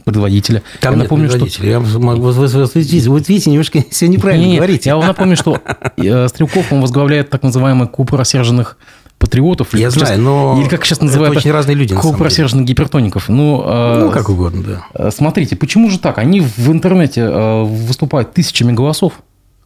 [0.05, 0.61] предводителя?
[0.79, 1.29] Там я напомню.
[1.29, 1.47] Что...
[1.65, 4.89] Я, вы, вы, вы, видите, вы видите, немножко все неправильно нет, говорите.
[4.89, 5.59] Я вам напомню, что
[5.97, 8.77] э, Стрелков, он возглавляет так называемый куб рассерженных
[9.17, 9.73] патриотов.
[9.73, 10.59] Я знаю, но...
[10.59, 11.31] Или как сейчас называют...
[11.31, 13.29] Это очень разные люди, Клуб рассерженных гипертоников.
[13.29, 14.85] Ну, ну, как угодно, да.
[14.93, 16.17] Э, смотрите, почему же так?
[16.17, 19.13] Они в интернете э, выступают тысячами голосов,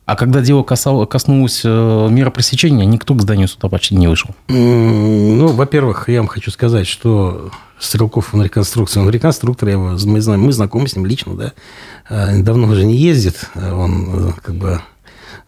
[0.07, 4.29] а когда дело касало, коснулось э, мира пресечения, никто к зданию суда почти не вышел.
[4.47, 9.03] Ну, во-первых, я вам хочу сказать, что Стрелков он реконструкция.
[9.03, 11.53] Он реконструктор, его, мы, знаем, мы знакомы с ним лично, да.
[12.37, 13.49] Давно уже не ездит.
[13.53, 14.79] Он как бы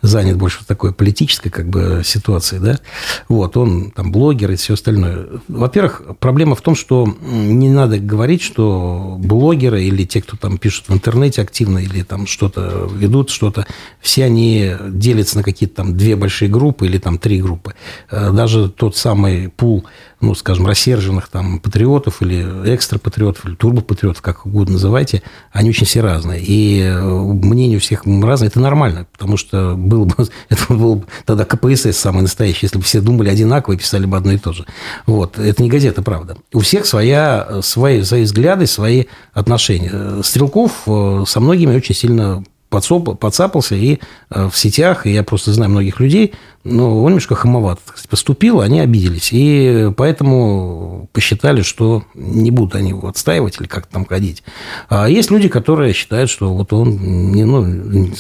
[0.02, 2.80] занят больше такой политической как бы ситуации, да,
[3.28, 5.28] вот, он там блогер и все остальное.
[5.48, 10.90] Во-первых, проблема в том, что не надо говорить, что блогеры или те, кто там пишут
[10.90, 13.66] в интернете активно или там что-то ведут, что-то,
[14.00, 17.76] все они делятся на какие-то там две большие группы или там три группы.
[18.10, 19.86] Э, даже тот самый пул
[20.22, 26.02] ну, скажем, рассерженных там патриотов или экстра-патриотов, или турбо-патриотов, как угодно называйте, они очень все
[26.02, 26.42] разные.
[26.42, 28.50] И э, мнение у всех разное.
[28.50, 30.16] Это нормально, потому что это был бы,
[30.50, 34.18] это был бы тогда КПСС самый настоящий, если бы все думали одинаково и писали бы
[34.18, 34.66] одно и то же.
[35.06, 35.40] Вот.
[35.40, 36.38] Это не газета, правда.
[36.54, 40.22] У всех своя, свои, свои взгляды, свои отношения.
[40.24, 46.34] Стрелков со многими очень сильно подцапался и в сетях, и я просто знаю многих людей,
[46.66, 49.30] ну, он немножко хамовато поступил, они обиделись.
[49.32, 54.44] И поэтому посчитали, что не будут они его отстаивать или как-то там ходить.
[54.90, 57.64] А есть люди, которые считают, что вот он не, ну,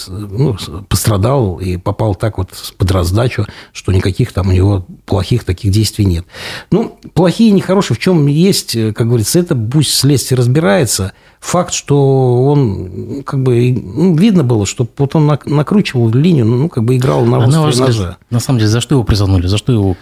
[0.07, 0.57] ну,
[0.87, 6.05] пострадал и попал так вот под раздачу, что никаких там у него плохих таких действий
[6.05, 6.25] нет.
[6.71, 11.11] Ну, плохие и нехорошие в чем есть, как говорится, это пусть следствие разбирается.
[11.41, 16.83] Факт, что он, как бы, ну, видно было, что вот он накручивал линию, ну, как
[16.83, 18.17] бы играл на острие ножа.
[18.29, 19.47] На самом деле, за что его призанули?
[19.47, 19.97] За что его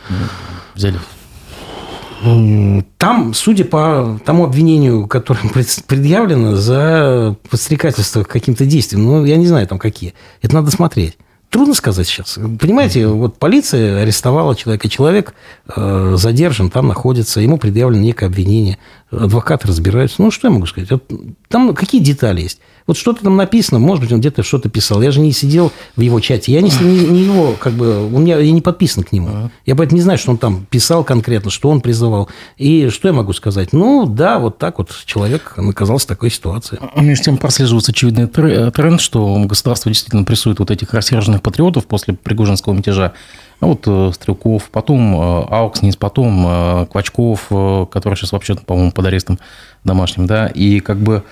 [0.76, 1.00] взяли?
[2.98, 5.42] Там, судя по тому обвинению, которое
[5.88, 10.14] предъявлено, за подстрекательство к каким-то действиям, ну, я не знаю, там какие.
[10.42, 11.18] Это надо смотреть.
[11.50, 12.38] Трудно сказать сейчас.
[12.60, 15.34] Понимаете, вот полиция арестовала человека, человек
[15.74, 18.80] э, задержан, там находится, ему предъявлено некое обвинение,
[19.12, 20.22] адвокаты разбираются.
[20.22, 20.92] Ну, что я могу сказать?
[20.92, 21.10] Вот,
[21.48, 22.60] там какие детали есть?
[22.88, 25.02] Вот что-то там написано, может быть, он где-то что-то писал.
[25.02, 26.54] Я же не сидел в его чате.
[26.54, 29.52] Я не, не, не его, как бы, у меня, я не подписан к нему.
[29.66, 32.30] Я поэтому не знаю, что он там писал конкретно, что он призывал.
[32.58, 33.74] И что я могу сказать?
[33.74, 36.80] Ну, да, вот так вот человек оказался в такой ситуации.
[36.96, 42.14] А между тем прослеживается очевидный тренд, что государство действительно прессует вот этих рассерженных патриотов после
[42.14, 43.14] Пригожинского мятежа.
[43.60, 47.48] А вот э, Стрелков, потом э, Аукснис, потом э, Квачков,
[47.92, 49.40] который сейчас вообще, по-моему, под арестом
[49.84, 51.24] домашним, да, и как бы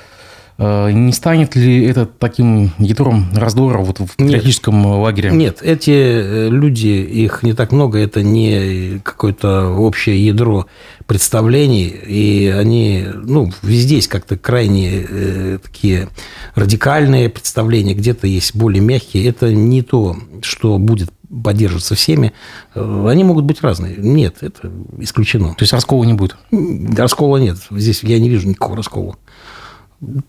[0.57, 5.31] не станет ли это таким ядром раздора вот в патриотическом нет, лагере?
[5.31, 10.67] Нет, эти э, люди, их не так много, это не какое-то общее ядро
[11.07, 16.07] представлений, и они, ну, везде есть как-то крайне э, такие
[16.55, 19.27] радикальные представления, где-то есть более мягкие.
[19.27, 21.09] Это не то, что будет
[21.43, 22.33] поддерживаться всеми,
[22.73, 23.95] э, они могут быть разные.
[23.97, 25.49] Нет, это исключено.
[25.49, 26.37] То есть раскола не будет?
[26.51, 27.57] Раскола нет.
[27.71, 29.17] Здесь я не вижу никакого раскола.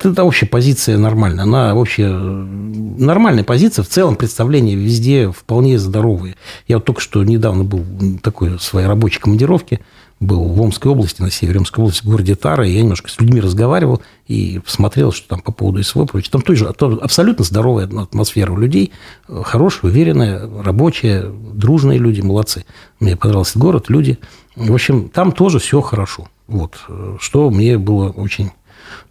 [0.02, 1.44] Это общая позиция нормальная.
[1.44, 3.82] Она вообще нормальная позиция.
[3.82, 6.36] В целом представления везде вполне здоровые.
[6.68, 7.84] Я вот только что недавно был
[8.22, 9.80] такой в своей рабочей командировке.
[10.18, 12.66] Был в Омской области, на севере Омской области, в городе Тара.
[12.66, 16.30] И я немножко с людьми разговаривал и посмотрел, что там по поводу СВО прочее.
[16.32, 18.92] Там тоже абсолютно здоровая атмосфера у людей.
[19.28, 22.64] Хорошая, уверенная, рабочая, дружные люди, молодцы.
[22.98, 24.18] Мне понравился город, люди.
[24.54, 26.28] В общем, там тоже все хорошо.
[26.46, 26.78] Вот.
[27.20, 28.52] Что мне было очень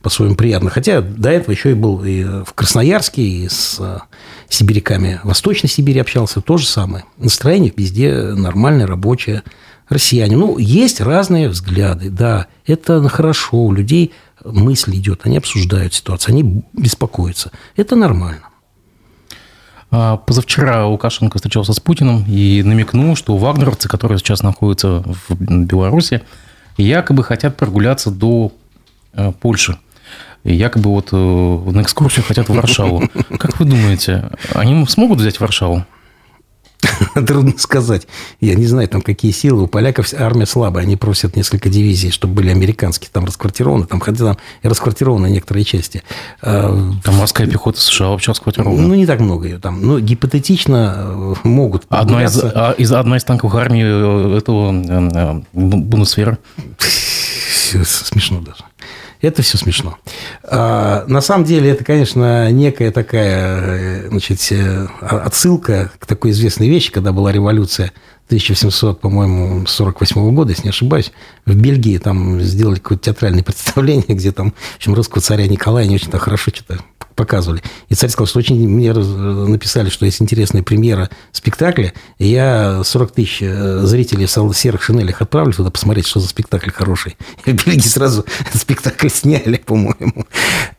[0.06, 0.70] по-своему приятно.
[0.70, 3.98] Хотя до этого еще и был и в Красноярске, и с э,
[4.50, 6.42] сибиряками Восточной Сибири общался.
[6.42, 7.06] То же самое.
[7.18, 9.42] Настроение везде нормальное, рабочее.
[9.90, 10.38] Россияне.
[10.38, 12.46] Ну, есть разные взгляды, да.
[12.68, 13.64] Это хорошо.
[13.64, 14.14] У людей
[14.44, 17.50] мысль идет, они обсуждают ситуацию, они беспокоятся.
[17.76, 18.50] Это нормально.
[19.90, 26.22] А, позавчера Лукашенко встречался с Путиным и намекнул, что вагнеровцы, которые сейчас находятся в Беларуси,
[26.78, 28.52] якобы хотят прогуляться до
[29.14, 29.80] э, Польши.
[30.46, 33.10] Якобы вот э, на экскурсию хотят в Варшаву.
[33.40, 35.86] Как вы думаете, они смогут взять Варшаву?
[37.28, 38.08] Трудно сказать.
[38.40, 39.64] Я не знаю, там какие силы.
[39.64, 40.84] У поляков армия слабая.
[40.84, 43.86] Они просят несколько дивизий, чтобы были американские там расквартированы.
[43.86, 46.04] Там, хотя там и расквартированы некоторые части.
[46.42, 48.82] А, там морская пехота США вообще расквартирована.
[48.82, 49.82] Ну, не так много ее там.
[49.82, 51.84] Но гипотетично э, могут.
[51.90, 56.38] Одна из, а, из, одна из танковых армий э, этого Бундесвера.
[57.84, 58.64] Смешно даже.
[59.26, 59.98] Это все смешно.
[60.44, 66.92] А, на самом деле, это, конечно, некая такая значит, э, отсылка к такой известной вещи,
[66.92, 67.92] когда была революция
[68.28, 71.12] 1700, по-моему, 48 года, если не ошибаюсь,
[71.46, 75.96] в Бельгии там сделали какое-то театральное представление, где там, в общем, русского царя Николая не
[75.96, 76.80] очень-то хорошо что-то
[77.16, 77.62] показывали.
[77.90, 83.12] И царь сказал, что очень мне написали, что есть интересная премьера спектакля, и я 40
[83.12, 87.16] тысяч э, зрителей в серых шинелях отправлю туда посмотреть, что за спектакль хороший.
[87.46, 90.26] И в Бельгии сразу спектакль сняли, по-моему.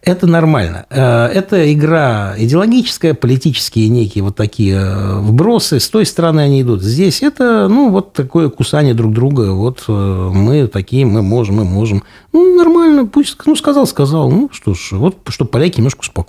[0.03, 0.87] Это нормально.
[0.91, 5.81] Э, это игра идеологическая, политические некие вот такие э, вбросы.
[5.81, 6.83] С той стороны они идут.
[6.83, 9.53] Здесь это, ну, вот такое кусание друг друга.
[9.53, 12.03] Вот мы такие, мы можем, мы можем.
[12.33, 14.31] Ну, нормально, пусть, ну, сказал, сказал.
[14.31, 16.26] Ну, что ж, вот, чтобы поляки немножко успокоились.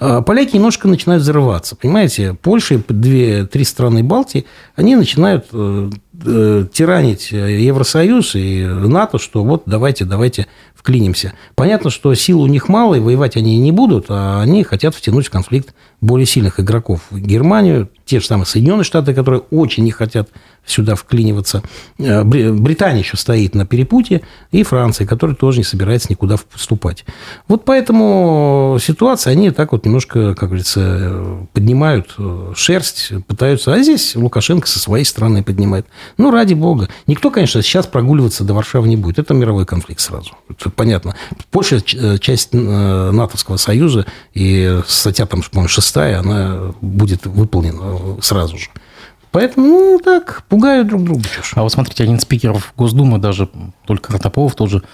[0.00, 2.34] А поляки немножко начинают взрываться, понимаете?
[2.40, 5.90] Польша и две, три страны Балтии, они начинают э,
[6.24, 11.32] э, тиранить Евросоюз и НАТО, что вот давайте, давайте вклинимся.
[11.54, 15.26] Понятно, что сил у них мало, и воевать они не будут, а они хотят втянуть
[15.26, 17.00] в конфликт более сильных игроков.
[17.10, 20.28] Германию, те же самые Соединенные Штаты, которые очень не хотят
[20.66, 21.62] сюда вклиниваться.
[21.98, 27.04] Э, Британия еще стоит на перепутье, и Франция, которая тоже не собирается никуда вступать.
[27.48, 34.16] Вот поэтому ситуация, они так вот немножко, как говорится, поднимают э, шерсть, пытаются, а здесь
[34.16, 35.86] Лукашенко со своей стороны поднимает.
[36.16, 36.88] Ну, ради бога.
[37.06, 39.18] Никто, конечно, сейчас прогуливаться до Варшавы не будет.
[39.18, 40.32] Это мировой конфликт сразу.
[40.48, 41.14] Это понятно.
[41.52, 48.68] Большая э, часть НАТОвского союза и статья, там, по-моему, шестая, она будет выполнена сразу же.
[49.34, 51.24] Поэтому, ну, так, пугают друг друга.
[51.56, 53.48] А вот смотрите, один из спикеров Госдумы, даже
[53.84, 54.84] только Ротопов тоже,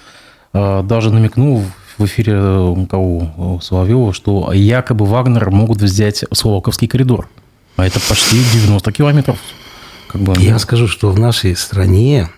[0.54, 1.62] а, даже намекнул
[1.98, 7.28] в эфире у кого Соловьева, что якобы Вагнер могут взять Солоковский коридор.
[7.76, 9.38] А это почти 90 километров.
[10.08, 12.30] Как бы, Я скажу, что в нашей стране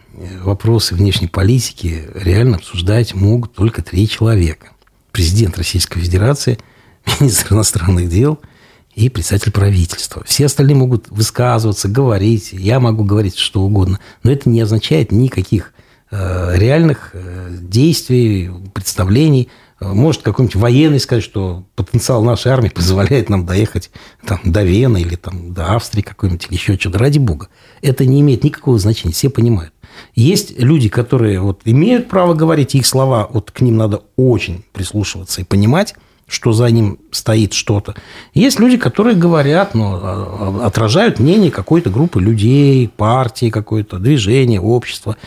[0.43, 4.73] вопросы внешней политики реально обсуждать могут только три человека.
[5.13, 6.59] Президент Российской Федерации,
[7.21, 8.41] министр иностранных дел–
[8.95, 10.23] и председатель правительства.
[10.25, 15.73] Все остальные могут высказываться, говорить, я могу говорить что угодно, но это не означает никаких
[16.11, 19.49] э, реальных э, действий, представлений.
[19.81, 23.91] Может какой-нибудь военный сказать, что потенциал нашей армии позволяет нам доехать
[24.25, 26.99] там, до Вены или там, до Австрии какой-нибудь или еще что-то.
[26.99, 27.49] Ради бога.
[27.81, 29.73] Это не имеет никакого значения, все понимают.
[30.15, 35.41] Есть люди, которые вот имеют право говорить, их слова, вот к ним надо очень прислушиваться
[35.41, 35.95] и понимать,
[36.33, 37.95] что за ним стоит что-то.
[38.33, 44.59] Есть люди, которые говорят, но а, а, отражают мнение какой-то группы людей, партии какое-то, движения,
[44.59, 45.19] общества,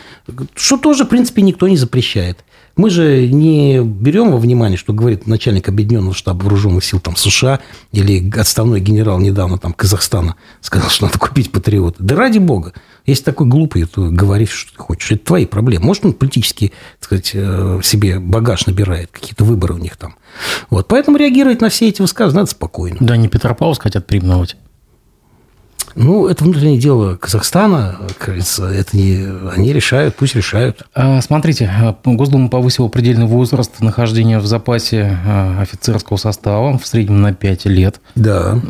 [0.56, 2.44] что тоже, в принципе, никто не запрещает.
[2.76, 7.60] Мы же не берем во внимание, что говорит начальник Объединенного штаба вооруженных сил там, США
[7.92, 11.96] или отставной генерал недавно там, Казахстана сказал, что надо купить патриоты.
[12.00, 12.74] Да ради бога.
[13.06, 15.12] Если такой глупый, то говори, что ты хочешь.
[15.12, 15.86] Это твои проблемы.
[15.86, 20.16] Может, он политически, так сказать, э, себе багаж набирает, какие-то выборы у них там.
[20.68, 20.86] Вот.
[20.88, 22.98] Поэтому реагировать на все эти высказывания надо спокойно.
[23.00, 24.56] Да, не Петропавловск хотят переименовать.
[25.96, 30.82] Ну, это внутреннее дело Казахстана, говорится, это не, они решают, пусть решают.
[30.94, 37.22] А, смотрите, а, Госдума повысила предельный возраст нахождения в запасе а, офицерского состава в среднем
[37.22, 38.00] на 5 лет.
[38.14, 38.60] Да.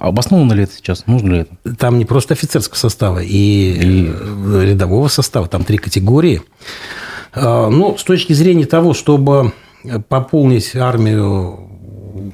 [0.00, 1.06] Обосновано ли это сейчас?
[1.06, 1.76] Нужно ли это?
[1.76, 4.14] Там не просто офицерского состава, и, и...
[4.64, 6.42] рядового состава, там три категории.
[7.34, 9.52] Ну, с точки зрения того, чтобы
[10.08, 11.67] пополнить армию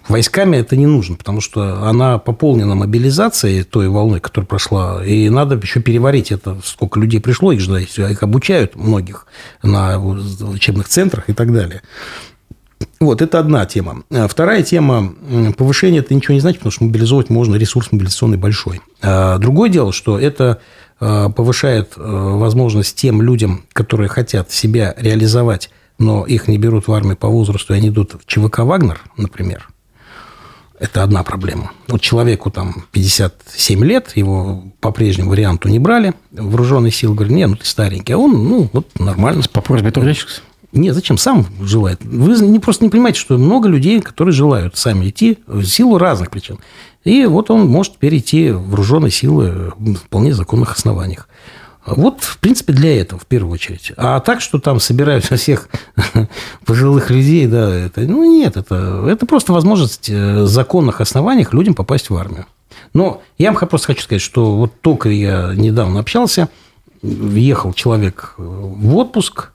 [0.09, 5.57] войсками это не нужно, потому что она пополнена мобилизацией той волной, которая прошла, и надо
[5.57, 9.27] еще переварить это, сколько людей пришло, их же их обучают многих
[9.62, 11.83] на учебных центрах и так далее.
[13.01, 14.03] Вот, это одна тема.
[14.11, 15.14] А вторая тема–
[15.57, 18.81] повышение это ничего не значит, потому что мобилизовать можно, ресурс мобилизационный большой.
[19.03, 20.61] А другое дело, что это
[21.01, 27.16] а, повышает возможность тем людям, которые хотят себя реализовать, но их не берут в армию
[27.16, 29.68] по возрасту, и они идут в ЧВК «Вагнер», например,
[30.85, 31.73] это одна проблема.
[31.88, 37.47] Вот человеку там 57 лет, его по прежнему варианту не брали, вооруженные силы говорят, не,
[37.47, 39.42] ну ты старенький, а он, ну, вот нормально.
[39.51, 40.42] По просьбе трудящихся?
[40.73, 41.16] Нет, зачем?
[41.16, 42.05] Сам желает.
[42.05, 46.31] Вы не, просто не понимаете, что много людей, которые желают сами идти в силу разных
[46.31, 46.59] причин.
[47.05, 51.29] И вот он может перейти в вооруженные силы в вполне законных основаниях.
[51.87, 53.92] Вот, в принципе, для этого в первую очередь.
[53.97, 55.68] А так, что там собирают всех
[56.64, 62.09] пожилых людей, да, это, ну, нет, это, это просто возможность э, законных основаниях людям попасть
[62.09, 62.47] в армию.
[62.94, 66.49] Но я вам просто хочу сказать, что вот только я недавно общался,
[67.03, 69.51] въехал человек в отпуск,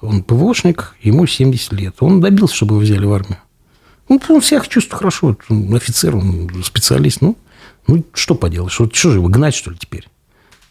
[0.00, 1.96] он ПВОшник, ему 70 лет.
[2.00, 3.38] Он добился, чтобы его взяли в армию.
[4.08, 7.20] Ну, он себя чувствует хорошо, он офицер, он специалист.
[7.20, 7.36] Ну,
[7.86, 10.08] ну что поделаешь, вот что же его гнать, что ли, теперь,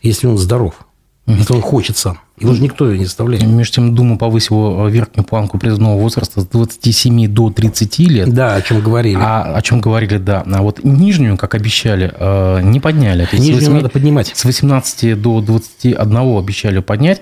[0.01, 0.75] если он здоров?
[1.25, 2.19] Если он хочет сам.
[2.37, 3.43] Его же никто ее не заставляет.
[3.45, 8.33] Между тем, Дума повысила верхнюю планку призывного возраста с 27 до 30 лет.
[8.33, 9.17] Да, о чем говорили.
[9.21, 10.43] А, о чем говорили, да.
[10.45, 13.27] А вот нижнюю, как обещали, э, не подняли.
[13.31, 14.31] Нижнюю 8, надо поднимать.
[14.35, 17.21] С 18 до 21 обещали поднять.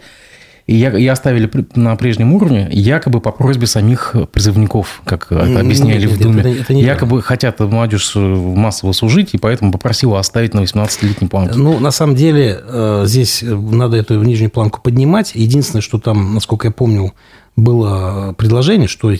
[0.72, 6.08] И, я, и оставили на прежнем уровне, якобы по просьбе самих призывников, как это объясняли
[6.08, 6.40] нет, в Думе.
[6.40, 7.26] Это, это не якобы так.
[7.26, 11.56] хотят молодежь массово служить, и поэтому попросила оставить на 18-летней планке.
[11.56, 15.34] Ну, на самом деле, э, здесь надо эту нижнюю планку поднимать.
[15.36, 17.14] Единственное, что там, насколько я помню,
[17.58, 19.14] было предложение, что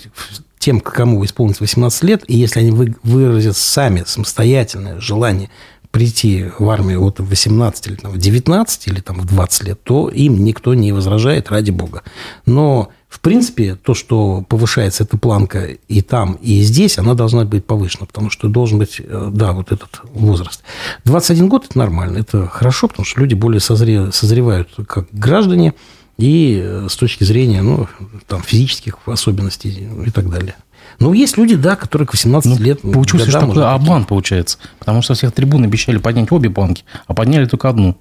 [0.58, 2.72] тем, кому исполнится 18 лет, и если они
[3.04, 5.50] выразят сами самостоятельное желание
[5.92, 9.84] прийти в армию вот в 18 или там, в 19 или там, в 20 лет,
[9.84, 12.04] то им никто не возражает, ради бога.
[12.46, 17.66] Но в принципе, то, что повышается эта планка и там, и здесь, она должна быть
[17.66, 20.64] повышена, потому что должен быть, э, да, вот этот возраст.
[21.04, 25.74] 21 год– это нормально, это хорошо, потому что люди более созре, созревают как граждане
[26.18, 27.88] и э, с точки зрения ну,
[28.28, 30.56] там, физических особенностей и так далее.
[31.02, 32.82] Но есть люди, да, которые к 18 ну, лет...
[32.82, 34.58] Получился что такой обман, получается.
[34.80, 37.98] Потому что всех трибун обещали поднять обе планки, а подняли только одну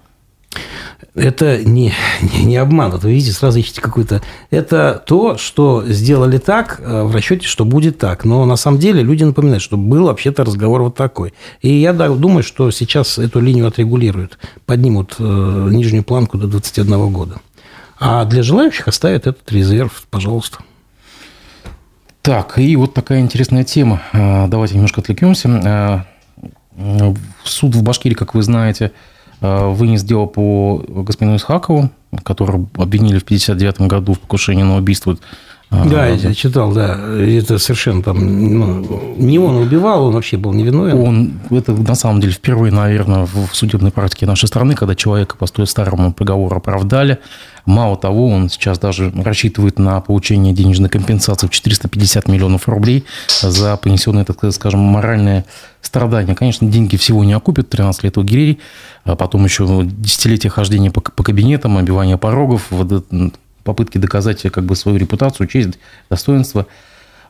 [1.14, 2.90] это не, не, не обман.
[2.90, 4.22] Вот вы видите, сразу ищете какую-то...
[4.50, 8.24] Это то, что сделали так э, в расчете, что будет так.
[8.24, 11.32] Но на самом деле люди напоминают, что был вообще-то разговор вот такой.
[11.62, 14.38] И я думаю, что сейчас эту линию отрегулируют.
[14.66, 17.40] Поднимут э, нижнюю планку до 21 года.
[17.98, 20.58] А для желающих оставят этот резерв, пожалуйста.
[22.22, 24.02] Так, и вот такая интересная тема.
[24.12, 26.06] Э, давайте немножко отвлекемся.
[27.44, 28.92] Суд в Башкирии, как вы знаете,
[29.40, 31.90] Э, вынес дело по господину Исхакову,
[32.24, 35.16] которого обвинили в 1959 году в покушении на убийство а,
[35.70, 36.98] да, я читал, да.
[37.20, 38.18] Это совершенно там...
[38.18, 40.98] Ну, не он убивал, он вообще был невиновен.
[40.98, 45.46] Он, это на самом деле впервые, наверное, в судебной практике нашей страны, когда человека по
[45.46, 47.20] столь старому приговору оправдали.
[47.66, 53.04] Мало того, он сейчас даже рассчитывает на получение денежной компенсации в 450 миллионов рублей
[53.40, 55.44] за понесенные, так скажем, моральные
[55.82, 56.34] страдания.
[56.34, 58.58] Конечно, деньги всего не окупят, 13 лет у Гирей,
[59.04, 62.66] а потом еще десятилетия хождения по, по кабинетам, обивания порогов,
[63.72, 66.66] попытки доказать как бы свою репутацию, честь, достоинство–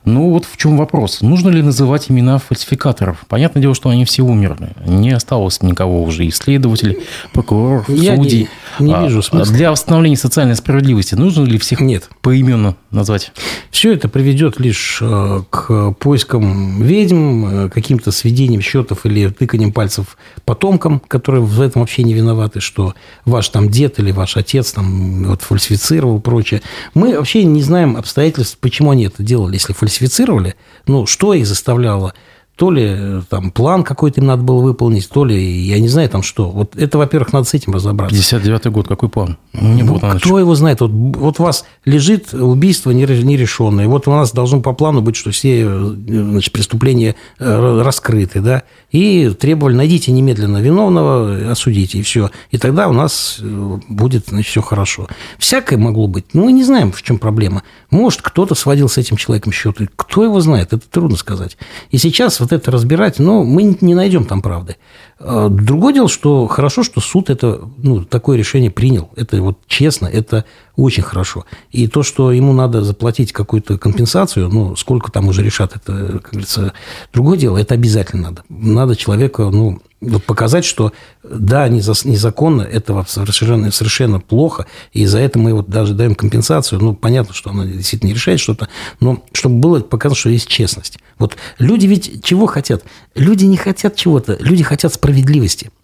[0.05, 1.21] ну, вот в чем вопрос.
[1.21, 3.19] Нужно ли называть имена фальсификаторов?
[3.29, 4.71] Понятное дело, что они все умерли.
[4.87, 7.01] Не осталось никого уже исследователей,
[7.35, 8.49] прокуроров, Я судей.
[8.79, 9.55] Не, не вижу а, смысла.
[9.55, 12.09] Для восстановления социальной справедливости нужно ли всех Нет.
[12.23, 13.33] поименно назвать?
[13.71, 20.17] Все это приведет лишь э, к поискам ведьм, э, каким-то сведением счетов или тыканием пальцев
[20.47, 22.95] потомкам, которые в этом вообще не виноваты, что
[23.27, 26.63] ваш там дед или ваш отец там вот фальсифицировал и прочее.
[26.95, 30.55] Мы вообще не знаем обстоятельств, почему они это делали, если фальсифицировали фальсифицировали,
[30.87, 32.15] ну, что их заставляло
[32.61, 36.11] то ли э, там план какой-то им надо было выполнить, то ли, я не знаю,
[36.11, 36.51] там что.
[36.51, 38.15] Вот это, во-первых, надо с этим разобраться.
[38.15, 39.39] 59-й год, какой план?
[39.55, 40.39] Не ну, кто еще.
[40.41, 40.83] его знает?
[40.83, 45.31] Вот, вот у вас лежит убийство нерешенное, вот у нас должно по плану быть, что
[45.31, 52.31] все э, значит, преступления э, раскрыты, да, и требовали, найдите немедленно виновного, осудите, и все.
[52.51, 55.09] И тогда у нас будет, значит, все хорошо.
[55.39, 56.27] Всякое могло быть.
[56.35, 57.63] Ну, мы не знаем, в чем проблема.
[57.89, 59.89] Может, кто-то сводил с этим человеком счеты.
[59.97, 60.75] Кто его знает?
[60.75, 61.57] Это трудно сказать.
[61.91, 64.77] И сейчас вот вот это разбирать, но мы не найдем там правды.
[65.23, 69.11] А, другое дело, что хорошо, что суд это, ну, такое решение принял.
[69.17, 70.47] Это вот честно, это
[70.77, 71.45] очень хорошо.
[71.71, 76.31] И то, что ему надо заплатить какую-то компенсацию, ну, сколько там уже решат, это, как
[76.31, 76.73] говорится,
[77.13, 78.45] другое дело, это обязательно надо.
[78.49, 79.81] Надо человека, ну,
[80.27, 80.93] показать, что
[81.23, 86.81] да, незаконно, это совершенно, совершенно плохо, и за это мы вот даже даем компенсацию.
[86.81, 88.69] Ну, понятно, что она действительно не решает что-то,
[89.01, 90.99] но чтобы было показано, что есть честность.
[91.19, 92.83] Вот люди ведь чего хотят?
[93.15, 95.10] Люди не хотят чего-то, люди хотят справедливости.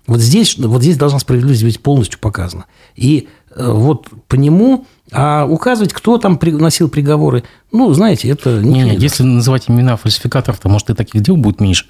[0.07, 2.66] Вот здесь, вот здесь должна справедливость быть полностью показана.
[2.95, 8.83] И э, вот по нему а указывать, кто там носил приговоры, ну, знаете, это не,
[8.83, 11.87] не Если называть имена фальсификаторов, то, может, и таких дел будет меньше.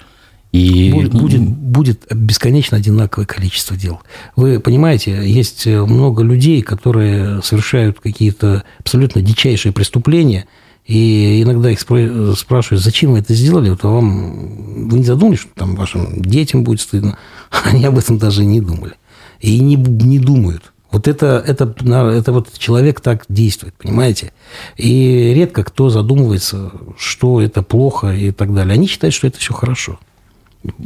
[0.51, 0.91] И...
[0.93, 4.01] Будет, будет, будет бесконечно одинаковое количество дел.
[4.35, 10.45] Вы понимаете, есть много людей, которые совершают какие-то абсолютно дичайшие преступления,
[10.87, 15.75] и иногда их спрашивают, зачем вы это сделали, вот вам вы не задумались, что там
[15.75, 17.17] вашим детям будет стыдно?
[17.65, 18.93] Они об этом даже не думали.
[19.41, 20.71] И не, не думают.
[20.89, 24.31] Вот это, это, это вот человек так действует, понимаете?
[24.77, 28.73] И редко кто задумывается, что это плохо и так далее.
[28.73, 29.99] Они считают, что это все хорошо.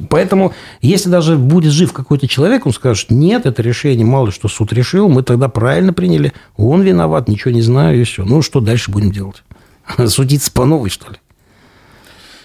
[0.09, 4.73] Поэтому, если даже будет жив какой-то человек, он скажет, нет, это решение, мало что суд
[4.73, 8.25] решил, мы тогда правильно приняли, он виноват, ничего не знаю, и все.
[8.25, 9.43] Ну, что дальше будем делать?
[10.07, 11.17] Судиться по новой, что ли?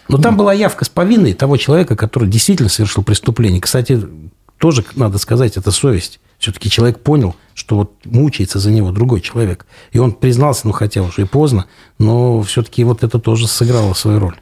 [0.09, 3.61] Но там была явка с повинной того человека, который действительно совершил преступление.
[3.61, 4.01] Кстати,
[4.59, 6.21] тоже надо сказать, это совесть.
[6.39, 9.67] Все-таки человек понял, что вот мучается за него другой человек.
[9.93, 11.67] И он признался, ну, хотя уже и поздно,
[11.99, 14.37] но все-таки вот это тоже сыграло свою роль.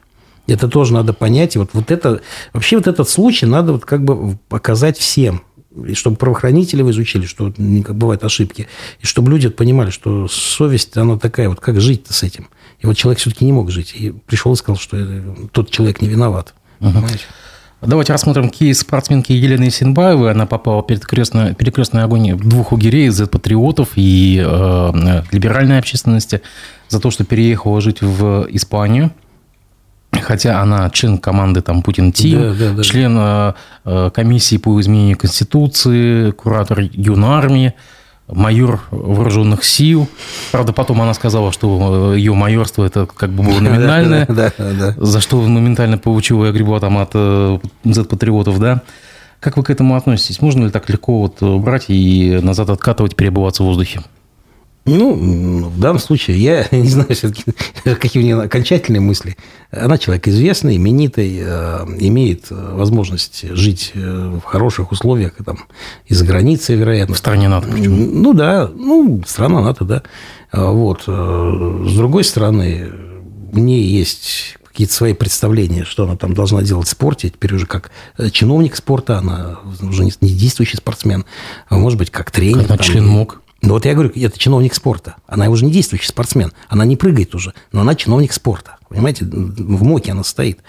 [0.47, 1.55] Это тоже надо понять.
[1.55, 2.21] И вот, вот это,
[2.53, 5.41] вообще вот этот случай надо вот как бы показать всем.
[5.87, 7.51] И чтобы правоохранители вы изучили, что
[7.83, 8.67] как бывают ошибки.
[9.01, 12.47] И чтобы люди понимали, что совесть, она такая, вот как жить-то с этим.
[12.79, 13.93] И вот человек все-таки не мог жить.
[13.95, 14.97] И пришел и сказал, что
[15.51, 16.53] тот человек не виноват.
[16.79, 16.99] Угу.
[17.81, 20.31] Давайте рассмотрим кейс спортсменки Елены Синбаевой.
[20.31, 26.41] Она попала перед крестной, перекрестный огонь двух угерей из патриотов и э, либеральной общественности
[26.87, 29.11] за то, что переехала жить в Испанию
[30.21, 32.83] Хотя она член команды там Путин Тим, да, да, да.
[32.83, 33.17] член
[33.85, 37.73] э, комиссии по изменению Конституции, куратор юнармии,
[38.27, 40.07] майор вооруженных сил.
[40.51, 44.27] Правда, потом она сказала, что ее майорство это как бы было номинальное,
[44.97, 47.13] за что моментально получила огребла там от
[47.83, 48.81] Z-патриотов, да.
[49.39, 50.41] Как вы к этому относитесь?
[50.41, 54.01] Можно ли так легко вот брать и назад откатывать, перебываться в воздухе?
[54.85, 57.43] Ну, в данном случае, я не знаю все-таки,
[57.83, 59.35] какие у нее окончательные мысли.
[59.71, 65.65] Она человек известный, именитый, э, имеет возможность жить э, в хороших условиях, там,
[66.05, 67.15] из границы, вероятно.
[67.15, 67.95] В стране НАТО почему?
[67.95, 70.03] Ну, да, ну, страна НАТО, да.
[70.51, 71.03] А вот.
[71.07, 72.91] Э, с другой стороны,
[73.53, 77.29] у нее есть какие-то свои представления, что она там должна делать в спорте.
[77.29, 77.89] Теперь уже как
[78.31, 81.25] чиновник спорта, она уже не действующий спортсмен,
[81.69, 82.67] а может быть, как тренер.
[82.67, 83.41] Как член МОК.
[83.65, 85.15] Ну вот я говорю, это чиновник спорта.
[85.25, 86.53] Она уже не действующий спортсмен.
[86.69, 88.77] Она не прыгает уже, но она чиновник спорта.
[88.89, 90.59] Понимаете, в МОКе она стоит.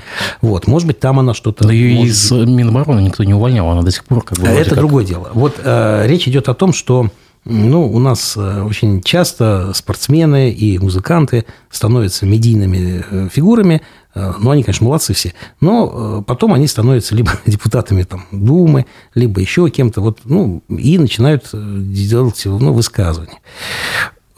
[0.40, 1.66] Вот, может быть, там она что-то...
[1.66, 2.14] Да ее может...
[2.14, 4.48] из Минобороны никто не увольнял, она до сих пор как бы...
[4.48, 4.78] А это как...
[4.78, 5.30] другое дело.
[5.34, 7.10] Вот э, речь идет о том, что
[7.46, 13.82] ну, у нас э, очень часто спортсмены и музыканты становятся медийными э, фигурами,
[14.16, 15.34] Э, ну, они, конечно, молодцы все.
[15.60, 20.00] Но потом они становятся либо депутатами там, Думы, либо еще кем-то.
[20.00, 23.38] Вот, ну, и начинают делать ну, высказывания.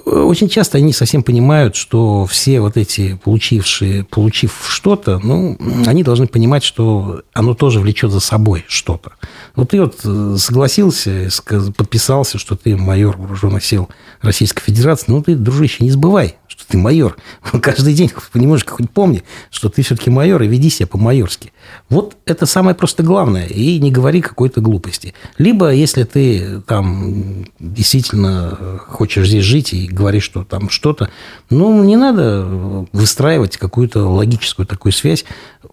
[0.08, 6.26] Очень часто они совсем понимают, что все вот эти получившие, получив что-то, ну, они должны
[6.26, 9.12] понимать, что оно тоже влечет за собой что-то.
[9.54, 10.00] Вот ты вот
[10.40, 11.28] согласился,
[11.76, 13.88] подписался, что ты майор вооруженных сил
[14.22, 17.16] Российской Федерации, ну, ты, дружище, не забывай, что ты майор.
[17.62, 21.52] Каждый день немножко хоть помни, что ты все-таки майор, и веди себя по-майорски.
[21.88, 23.46] Вот это самое просто главное.
[23.46, 25.14] И не говори какой-то глупости.
[25.36, 31.10] Либо, если ты там действительно хочешь здесь жить и говоришь, что там что-то,
[31.50, 35.24] ну, не надо выстраивать какую-то логическую такую связь.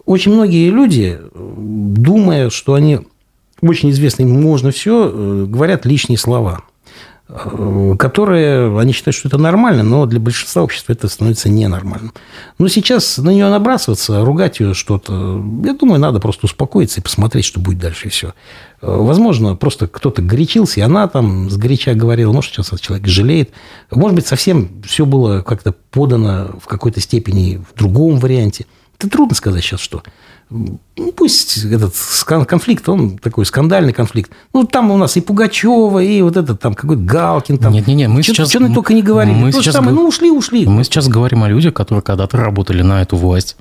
[0.04, 3.00] Очень многие люди, думая, что они
[3.62, 6.62] очень известны, им можно все, э, говорят лишние слова
[7.28, 12.12] которые, они считают, что это нормально, но для большинства общества это становится ненормальным.
[12.58, 17.44] Но сейчас на нее набрасываться, ругать ее что-то, я думаю, надо просто успокоиться и посмотреть,
[17.44, 18.32] что будет дальше, и все.
[18.80, 23.50] Возможно, просто кто-то горячился, и она там с горяча говорила, может, сейчас этот человек жалеет.
[23.90, 28.66] Может быть, совсем все было как-то подано в какой-то степени в другом варианте.
[28.98, 30.02] Это трудно сказать сейчас, что.
[30.48, 31.94] Ну, пусть этот
[32.46, 34.30] конфликт, он такой скандальный конфликт.
[34.54, 37.58] Ну, там у нас и Пугачева, и вот этот там какой-то Галкин.
[37.58, 37.72] Там.
[37.72, 38.50] Нет, нет, нет, мы что, сейчас...
[38.50, 39.34] Что мы только не говорили.
[39.34, 40.66] Мы сейчас самое, ну, ушли, ушли.
[40.66, 43.56] Мы сейчас говорим о людях, которые когда-то работали на эту власть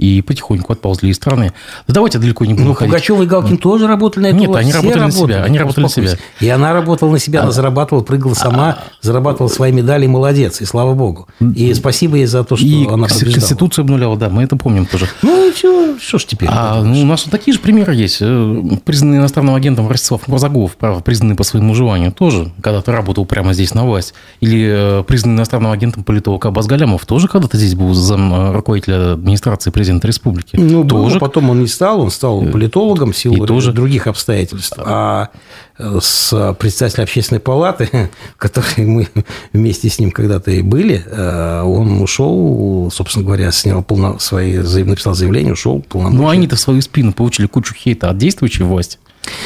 [0.00, 1.52] и потихоньку отползли из страны.
[1.86, 4.64] Да давайте далеко не будем Ну, Пугачева и Галкин тоже работали на эту Нет, власть.
[4.64, 5.44] они работали на себя.
[5.44, 6.16] Они работали на себя.
[6.40, 10.62] И она работала на себя, она а, зарабатывала, прыгала сама, а, зарабатывала свои медали, молодец,
[10.62, 11.28] и слава богу.
[11.54, 13.34] И спасибо ей за то, что и она побеждала.
[13.34, 15.06] Конституцию обнуляла, да, мы это помним тоже.
[15.22, 16.48] Ну, все, что ж теперь?
[16.50, 18.18] А, ну, у нас вот такие же примеры есть.
[18.20, 23.52] Э, признанный иностранным агентом Ростислав Мурзагов, право, признанный по своему желанию, тоже когда-то работал прямо
[23.52, 24.14] здесь на власть.
[24.40, 29.12] Или э, признанный иностранным агентом политолог Абаз Галямов, тоже когда-то здесь был зам э, руководителя
[29.12, 30.56] администрации президента республики.
[30.56, 31.18] Ну, тоже.
[31.18, 33.72] потом он не стал, он стал э, политологом в силу тоже.
[33.72, 34.78] других обстоятельств.
[34.78, 35.30] А
[35.78, 39.08] э, с председателем общественной палаты, который мы
[39.52, 45.14] вместе с ним когда-то и были, э, он ушел, собственно говоря, снял полно, свои, написал
[45.14, 46.22] заявление, ушел полномочия.
[46.22, 48.98] Ну, они-то в свою спину получили кучу хейта от действующей власти,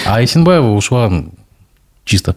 [0.04, 1.10] а Есенбаева ушла
[2.04, 2.36] чисто.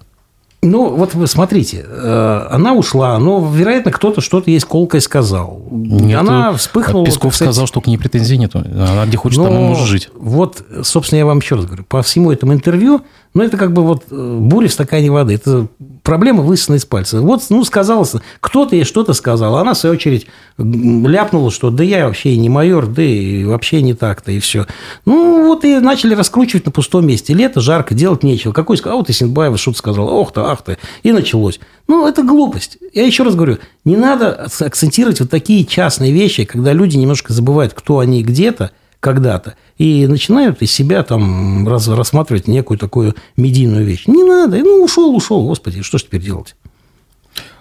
[0.64, 5.62] Ну, вот вы смотрите, э, она ушла, но, вероятно, кто-то что-то ей колкой сказал.
[5.70, 7.06] Нет, она вспыхнула.
[7.06, 8.56] Песков кстати, сказал, что к ней претензий нет.
[8.56, 10.10] Она где хочет, там и может жить.
[10.16, 13.02] Вот, собственно, я вам еще раз говорю, по всему этому интервью
[13.34, 15.36] ну, это как бы вот э, буря в стакане воды.
[15.36, 15.68] Это
[16.04, 17.22] проблема высосана из пальца.
[17.22, 19.58] Вот, ну, сказалось, кто-то ей что-то сказал.
[19.58, 23.94] Она, в свою очередь, ляпнула, что да я вообще не майор, да и вообще не
[23.94, 24.66] так-то, и все.
[25.06, 27.34] Ну, вот и начали раскручивать на пустом месте.
[27.34, 28.54] Лето, жарко, делать нечего.
[28.54, 30.78] Какой сказал, а вот Исенбаева что-то сказал, ох-то, ах-то.
[31.04, 31.60] И началось.
[31.88, 32.78] Ну, это глупость.
[32.94, 37.74] Я еще раз говорю, не надо акцентировать вот такие частные вещи, когда люди немножко забывают,
[37.74, 44.08] кто они где-то, когда-то, и начинают из себя там раз, рассматривать некую такую медийную вещь.
[44.08, 46.56] Не надо, ну, ушел, ушел, господи, что ж теперь делать?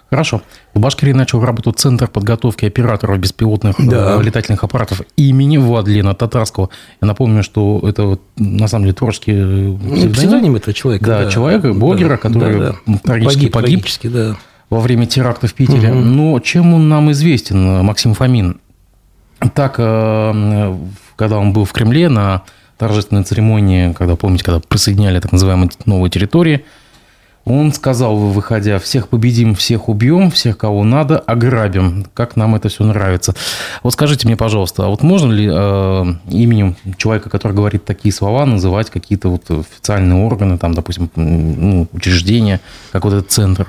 [0.09, 0.41] Хорошо.
[0.73, 4.17] В Башкирии начал работу Центр подготовки операторов беспилотных да.
[4.17, 6.69] Э, летательных аппаратов имени Владлена Татарского.
[7.01, 11.05] Я напомню, что это на самом деле творческий э, ну, псевдоним этого человека.
[11.05, 11.31] Да, да.
[11.31, 12.97] человека, блогера, да, который да, да.
[13.03, 14.37] трагически погиб, погиб да.
[14.69, 15.91] во время теракта в Питере.
[15.91, 15.99] Угу.
[15.99, 18.61] Но чем он нам известен, Максим Фомин?
[19.53, 20.77] Так, э,
[21.17, 22.43] когда он был в Кремле на
[22.77, 26.63] торжественной церемонии, когда, помните, когда присоединяли так называемые новые территории,
[27.43, 32.05] Он сказал, выходя, всех победим, всех убьем, всех, кого надо, ограбим.
[32.13, 33.35] Как нам это все нравится.
[33.83, 38.45] Вот скажите мне, пожалуйста, а вот можно ли э, именем человека, который говорит такие слова,
[38.45, 42.59] называть какие-то вот официальные органы, там, допустим, ну, учреждения,
[42.91, 43.67] как вот этот центр?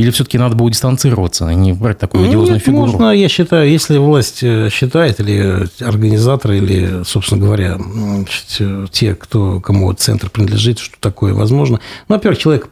[0.00, 2.92] Или все-таки надо было дистанцироваться, а не брать такую одиозную Нет, фигуру?
[2.92, 9.60] можно, я считаю, если власть э, считает, или организаторы, или, собственно говоря, значит, те, кто,
[9.60, 11.80] кому центр принадлежит, что такое возможно.
[12.08, 12.70] Ну, во-первых, человек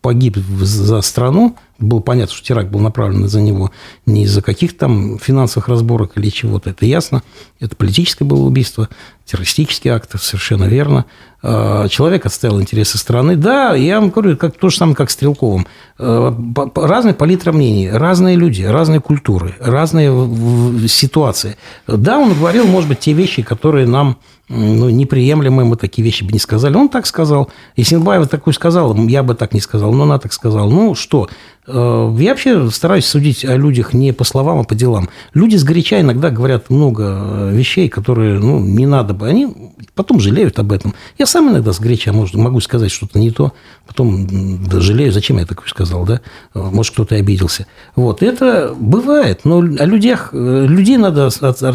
[0.00, 3.70] погиб за страну, было понятно, что теракт был направлен за него
[4.06, 7.22] не из-за каких-то там финансовых разборок или чего-то, это ясно.
[7.60, 8.88] Это политическое было убийство,
[9.24, 11.06] террористический акт, совершенно верно.
[11.42, 13.36] А, человек отстоял интересы страны.
[13.36, 15.66] Да, я вам говорю, как, то же самое, как Стрелковым.
[15.98, 16.36] А,
[16.74, 21.56] разные палитра мнений, разные люди, разные культуры, разные ситуации.
[21.86, 24.18] Да, он говорил, может быть, те вещи, которые нам
[24.48, 26.74] ну, неприемлемы, мы такие вещи бы не сказали.
[26.76, 27.50] Он так сказал.
[27.74, 30.70] Если Синбаева такую сказал, я бы так не сказал, но она так сказала.
[30.70, 31.28] Ну, что?
[31.66, 35.08] Э, я вообще стараюсь судить о людях не по словам, а по делам.
[35.34, 39.26] Люди сгоряча иногда говорят много э, вещей, которые ну, не надо бы.
[39.28, 40.94] Они потом жалеют об этом.
[41.18, 43.52] Я сам иногда сгоряча могу сказать что-то не то,
[43.86, 44.26] потом
[44.64, 46.20] да, жалею, зачем я такое сказал, да?
[46.54, 47.66] Э, может, кто-то обиделся.
[47.96, 48.22] Вот.
[48.22, 51.30] Это бывает, но о людях, людей надо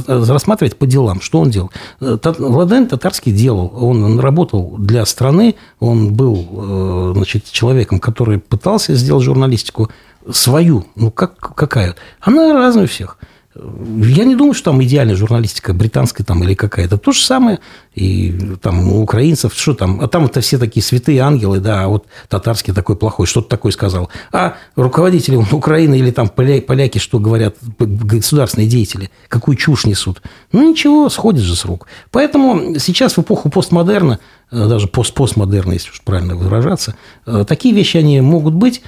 [0.07, 1.21] рассматривать по делам.
[1.21, 1.71] Что он делал?
[1.99, 3.71] Владимир Татарский делал.
[3.75, 9.89] Он работал для страны, он был значит, человеком, который пытался сделать журналистику, журналистику
[10.29, 11.95] свою, ну как, какая?
[12.19, 13.17] Она разная у всех.
[13.53, 16.97] Я не думаю, что там идеальная журналистика британская там или какая-то.
[16.97, 17.59] То же самое
[17.93, 21.87] и там у украинцев, что там, а там это все такие святые ангелы, да, а
[21.89, 24.09] вот татарский такой плохой, что-то такое сказал.
[24.31, 30.21] А руководители Украины или там поляки, что говорят, государственные деятели, какую чушь несут.
[30.53, 31.87] Ну ничего, сходит же с рук.
[32.11, 34.19] Поэтому сейчас в эпоху постмодерна,
[34.49, 38.81] э, даже пост-постмодерна, если уж правильно выражаться, э, такие вещи, они могут быть,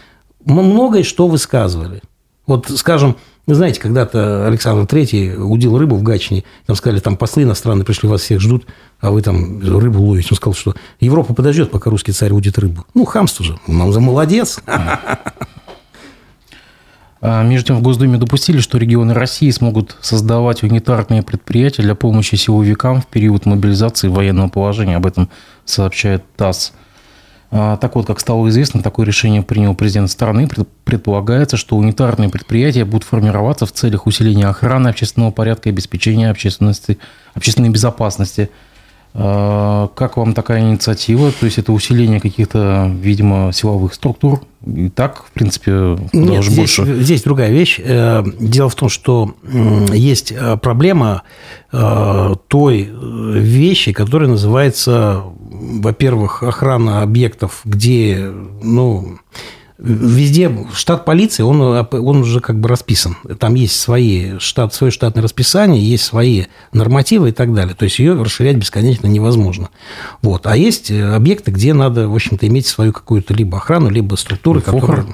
[0.46, 2.02] многое что высказывали.
[2.46, 3.16] Вот, скажем,
[3.46, 8.08] вы знаете, когда-то Александр Третий удил рыбу в Гатчине, там сказали, там послы иностранные пришли,
[8.08, 8.66] вас всех ждут,
[9.02, 10.30] а вы там рыбу ловите.
[10.32, 12.86] Он сказал, что Европа подождет, пока русский царь удит рыбу.
[12.94, 14.62] Ну, хамство же, нам за молодец.
[17.26, 22.36] А, между тем, в Госдуме допустили, что регионы России смогут создавать унитарные предприятия для помощи
[22.36, 24.98] силовикам в период мобилизации военного положения.
[24.98, 25.30] Об этом
[25.64, 26.74] сообщает ТАСС.
[27.56, 30.50] А, так вот, как стало известно, такое решение принял президент страны.
[30.86, 36.98] Предполагается, что унитарные предприятия будут формироваться в целях усиления охраны общественного порядка и обеспечения общественности,
[37.36, 38.50] общественной безопасности–
[39.14, 41.32] как вам такая инициатива?
[41.32, 44.42] То есть это усиление каких-то, видимо, силовых структур?
[44.66, 47.04] И так, в принципе, Нет, здесь, больше...
[47.04, 47.80] здесь другая вещь.
[47.84, 49.36] Э, дело в том, что
[49.92, 51.24] есть э, проблема
[51.72, 59.20] э, той вещи, которая называется, во-первых, охрана объектов, где, ну,
[59.84, 63.18] Везде штат полиции, он, он уже как бы расписан.
[63.38, 67.76] Там есть свои штат, свое штатное расписание, есть свои нормативы и так далее.
[67.76, 69.70] То есть ее расширять бесконечно невозможно.
[70.22, 70.48] Вот.
[70.48, 74.62] А есть э, объекты, где надо, в общем-то, иметь свою какую-то либо охрану, либо структуру,
[74.66, 74.80] Вохр.
[74.80, 75.06] которая...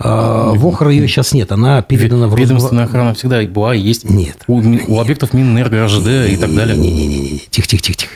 [0.00, 2.36] А, Вохр ее сейчас нет, она передана в...
[2.36, 4.38] Ведомственная охрана всегда была и есть нет.
[4.48, 6.76] у, у объектов Минэнерго, РЖД и так далее.
[6.76, 8.10] Не-не-не, тихо-тихо-тихо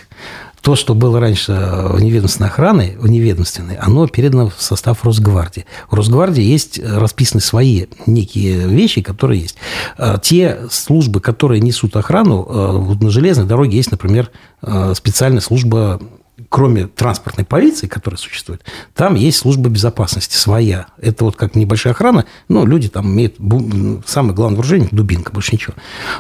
[0.65, 5.67] то, что было раньше в неведомственной охраны, в неведомственной, оно передано в состав Росгвардии.
[5.91, 9.57] У Росгвардии есть расписаны свои некие вещи, которые есть.
[9.99, 14.31] А, те службы, которые несут охрану, на железной дороге есть, например,
[14.95, 16.01] специальная служба
[16.49, 18.63] кроме транспортной полиции, которая существует,
[18.95, 20.87] там есть служба безопасности своя.
[21.01, 23.37] Это вот как небольшая охрана, но люди там имеют
[24.07, 25.75] самое главное вооружение– дубинка, больше ничего.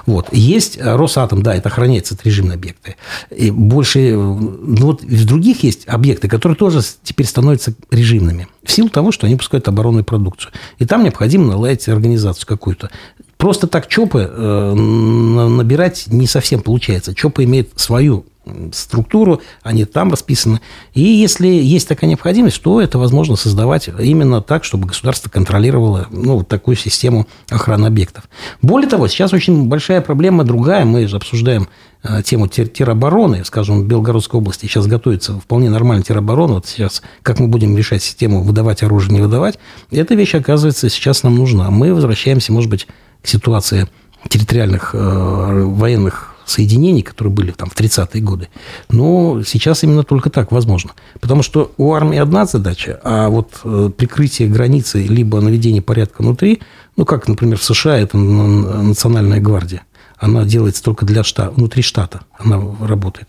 [0.06, 0.28] Вот.
[0.32, 2.96] Есть э, Росатом, да, это охраняется, это режимные объекты.
[3.30, 8.70] И больше, э, ну вот в других есть объекты, которые тоже теперь становятся режимными в
[8.70, 10.52] силу того, что они пускают оборонную продукцию.
[10.78, 12.90] И там необходимо наладить организацию какую-то.
[13.36, 17.14] Просто так ЧОПы э, набирать не совсем получается.
[17.14, 18.24] ЧОПы имеют свою
[18.72, 20.60] структуру, они там расписаны.
[20.92, 26.38] И если есть такая необходимость, то это возможно создавать именно так, чтобы государство контролировало ну,
[26.38, 28.24] вот такую систему охраны объектов.
[28.62, 30.84] Более того, сейчас очень большая проблема другая.
[30.84, 31.68] Мы же обсуждаем
[32.02, 36.54] э, тему теробороны, скажем, в Белгородской области сейчас готовится вполне нормальная тероборона.
[36.54, 39.58] Вот сейчас, как мы будем решать систему выдавать оружие, не выдавать,
[39.90, 41.70] эта вещь, оказывается, сейчас нам нужна.
[41.70, 42.86] Мы возвращаемся, может быть,
[43.22, 43.88] к ситуации
[44.28, 48.48] территориальных э, военных соединений, которые были там в 30-е годы.
[48.90, 50.92] Но сейчас именно только так возможно.
[51.20, 56.60] Потому что у армии одна задача, а вот э, прикрытие границы либо наведение порядка внутри,
[56.96, 59.82] ну, как, например, в США это национальная гвардия,
[60.18, 63.28] она делается только для штата, внутри штата, она работает.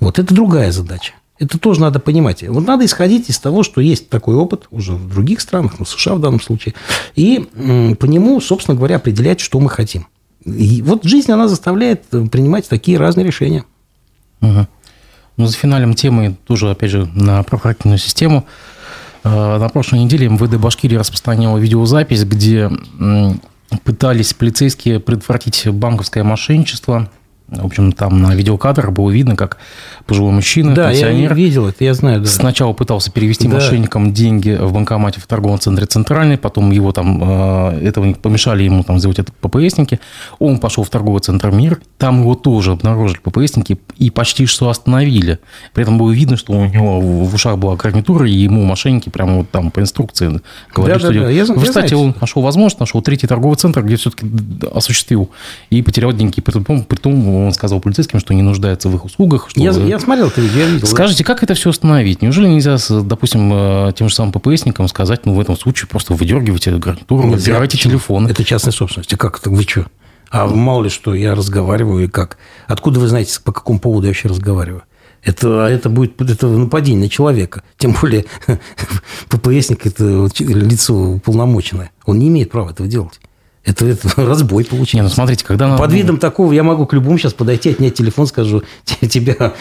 [0.00, 1.14] Вот это другая задача.
[1.38, 2.42] Это тоже надо понимать.
[2.48, 6.14] Вот надо исходить из того, что есть такой опыт уже в других странах, ну, США
[6.14, 6.74] в данном случае,
[7.14, 7.46] и
[7.98, 10.06] по нему, собственно говоря, определять, что мы хотим.
[10.46, 13.64] И вот жизнь, она заставляет принимать такие разные решения.
[14.40, 14.66] Угу.
[15.36, 18.46] Ну, за финалем темы тоже, опять же, на правоохранительную систему.
[19.24, 22.70] Э, на прошлой неделе МВД Башкирии распространила видеозапись, где
[23.84, 27.10] пытались полицейские предотвратить банковское мошенничество–
[27.48, 29.58] в общем, там на видеокадрах было видно, как
[30.04, 31.30] пожилой мужчина, да, пенсионер...
[31.30, 32.20] я видел это, я знаю.
[32.20, 32.26] Да.
[32.26, 33.54] Сначала пытался перевести да.
[33.54, 38.82] мошенникам деньги в банкомате в торговом центре «Центральный», потом его там, э, этого помешали ему
[38.82, 40.00] там сделать это ППСники.
[40.40, 45.38] Он пошел в торговый центр «Мир», там его тоже обнаружили ППСники и почти что остановили.
[45.72, 49.38] При этом было видно, что у него в ушах была гарнитура, и ему мошенники прямо
[49.38, 50.40] вот там по инструкции
[50.74, 51.12] говорили, да, что...
[51.12, 51.30] Да, да.
[51.30, 54.26] Я, в результате он нашел возможность, нашел третий торговый центр, где все-таки
[54.74, 55.30] осуществил
[55.70, 56.40] и потерял деньги.
[56.40, 59.50] При том, при том он сказал полицейским, что не нуждается в их услугах.
[59.50, 59.60] Что...
[59.60, 60.86] Я, я смотрел это видео, я видел.
[60.86, 62.22] Скажите, как это все остановить?
[62.22, 66.70] Неужели нельзя, допустим, э, тем же самым ППСникам сказать, ну, в этом случае просто выдергивайте
[66.72, 68.26] гарнитуру, убирайте телефон?
[68.26, 69.14] Это частная собственность.
[69.16, 69.50] Как это?
[69.50, 69.86] Вы что?
[70.30, 72.38] А мало ли что, я разговариваю и как?
[72.66, 74.82] Откуда вы знаете, по какому поводу я вообще разговариваю?
[75.22, 77.62] Это, это будет это нападение на человека.
[77.78, 78.26] Тем более
[79.28, 81.90] ППСник– это лицо уполномоченное.
[82.04, 83.20] Он не имеет права этого делать.
[83.66, 84.96] Это, это разбой получился.
[84.96, 85.76] Не, ну смотрите, когда...
[85.76, 89.52] Под видом такого я могу к любому сейчас подойти, отнять телефон, скажу, тебя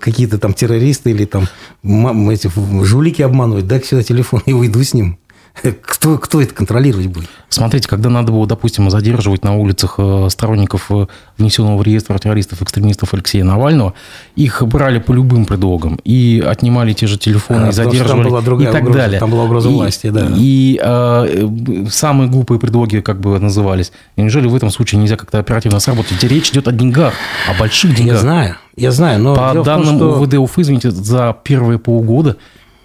[0.00, 1.48] какие-то там террористы или там
[2.30, 2.50] эти
[2.84, 5.18] жулики обманывают, дай сюда телефон и уйду с ним.
[5.82, 7.28] Кто, кто это контролировать будет?
[7.48, 12.62] Смотрите, когда надо было, допустим, задерживать на улицах э, сторонников э, внесенного в реестр террористов,
[12.62, 13.94] экстремистов Алексея Навального,
[14.36, 18.40] их брали по любым предлогам и отнимали те же телефоны, а, и задерживали, там была
[18.40, 19.20] другая и так угроза, далее.
[19.20, 20.28] Там была угроза и, власти, да.
[20.34, 23.92] И э, самые глупые предлоги как бы назывались.
[24.16, 26.12] И неужели в этом случае нельзя как-то оперативно сработать?
[26.12, 27.14] Ведь речь идет о деньгах,
[27.48, 28.14] о больших деньгах.
[28.14, 29.34] Я знаю, я знаю, но...
[29.34, 30.20] По данным том, что...
[30.20, 32.36] УВД Уфы, извините, за первые полгода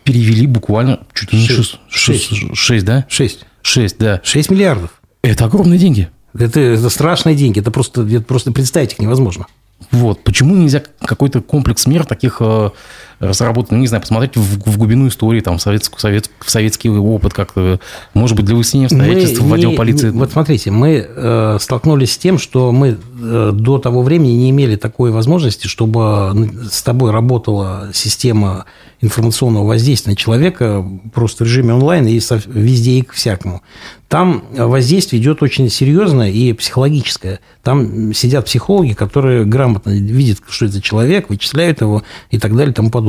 [0.05, 3.05] перевели буквально чуть ли не 6, 6, 6, 6 да?
[3.09, 3.45] 6.
[3.61, 4.21] 6, да.
[4.23, 5.01] 6 миллиардов.
[5.21, 6.09] Это огромные деньги.
[6.37, 7.59] Это, это страшные деньги.
[7.59, 9.47] Это просто, это просто представить их невозможно.
[9.91, 10.23] Вот.
[10.23, 12.41] Почему нельзя какой-то комплекс мер таких
[13.20, 16.89] разработать, ну, не знаю, посмотреть в, в глубину истории, там, в, советский, совет, в советский
[16.89, 17.80] опыт как-то,
[18.13, 20.11] может быть, для выяснения обстоятельств в отдел полиции?
[20.11, 24.49] Не, вот смотрите, мы э, столкнулись с тем, что мы э, до того времени не
[24.49, 28.66] имели такой возможности, чтобы с тобой работала система
[29.01, 33.61] информационного воздействия на человека просто в режиме онлайн и везде и к всякому.
[34.07, 37.39] Там воздействие идет очень серьезное и психологическое.
[37.63, 42.76] Там сидят психологи, которые грамотно видят, что это человек, вычисляют его и так далее и
[42.76, 43.04] тому подобное.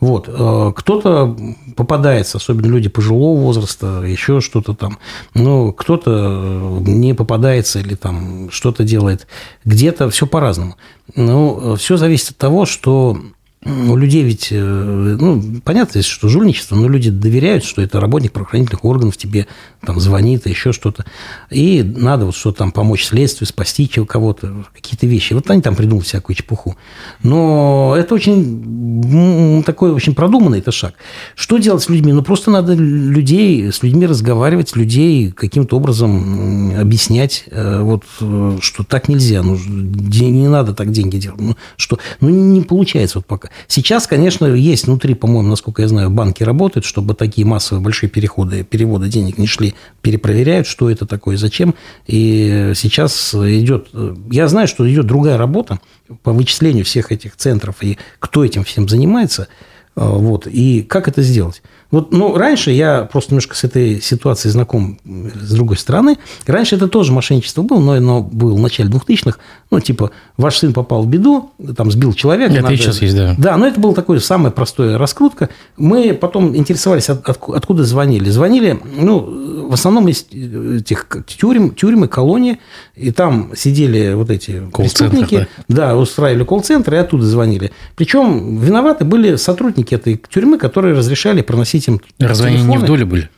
[0.00, 0.28] Вот.
[0.28, 1.36] Э, кто-то
[1.76, 4.98] попадается, особенно люди пожилого возраста, еще что-то там.
[5.34, 9.26] Но кто-то не попадается или там что-то делает.
[9.64, 10.76] Где-то все по-разному.
[11.14, 13.18] Но все зависит от того, что
[13.64, 14.56] у людей ведь, э,
[15.20, 19.48] ну, понятно, что жульничество, но люди доверяют, что это работник правоохранительных органов тебе
[19.84, 21.04] там звонит, еще что-то.
[21.50, 25.32] И надо вот что-то там помочь следствию, спасти кого-то, какие-то вещи.
[25.32, 26.76] Вот они там придумают всякую чепуху.
[27.22, 30.94] Но это очень такой очень продуманный это шаг.
[31.34, 32.12] Что делать с людьми?
[32.12, 38.84] Ну, просто надо людей, с людьми разговаривать, людей каким-то образом объяснять, э, вот, э, что
[38.84, 41.40] так нельзя, ну, не надо так деньги делать.
[41.40, 43.50] Ну, что, ну, не получается вот пока.
[43.66, 48.64] Сейчас, конечно, есть внутри, по-моему, насколько я знаю, банки работают, чтобы такие массовые большие переходы,
[48.64, 51.74] переводы денег не шли, перепроверяют, что это такое, зачем.
[52.06, 53.88] И сейчас идет...
[54.30, 55.80] Я знаю, что идет другая работа
[56.22, 59.48] по вычислению всех этих центров и кто этим всем занимается.
[59.94, 60.46] Вот.
[60.46, 61.62] И как это сделать?
[61.90, 66.18] Вот, ну, раньше я просто немножко с этой ситуацией знаком с другой стороны.
[66.46, 69.38] Раньше это тоже мошенничество было, но оно было в начале 2000-х.
[69.70, 72.52] Ну, типа, ваш сын попал в беду, там, сбил человека.
[72.52, 72.76] Это надо...
[72.76, 73.34] сейчас есть, да.
[73.38, 75.48] Да, но это было такое самое простое раскрутка.
[75.78, 78.28] Мы потом интересовались, от, от, откуда звонили.
[78.28, 82.58] Звонили, ну, в основном из этих тюрем, тюрьмы, колонии,
[82.96, 85.46] и там сидели вот эти преступники.
[85.68, 85.88] Да.
[85.88, 87.72] да, устраивали колл-центр, и оттуда звонили.
[87.96, 92.70] Причем виноваты были сотрудники этой тюрьмы, которые разрешали проносить приносить им Разве телефоны.
[92.70, 93.30] они не в доле были?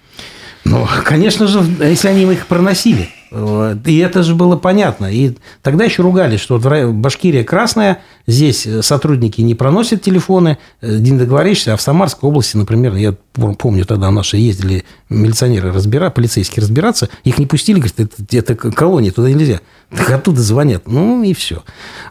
[0.65, 3.09] Ну, конечно же, если они их проносили.
[3.31, 5.07] И это же было понятно.
[5.07, 6.59] И тогда еще ругались, что
[6.93, 11.75] Башкирия красная, здесь сотрудники не проносят телефоны, не договоришься.
[11.75, 17.39] А в Самарской области, например, я помню, тогда наши ездили милиционеры разбирать, полицейские разбираться, их
[17.39, 19.61] не пустили, говорят, это, это колония, туда нельзя.
[19.97, 20.89] Так оттуда звонят.
[20.89, 21.63] Ну, и все.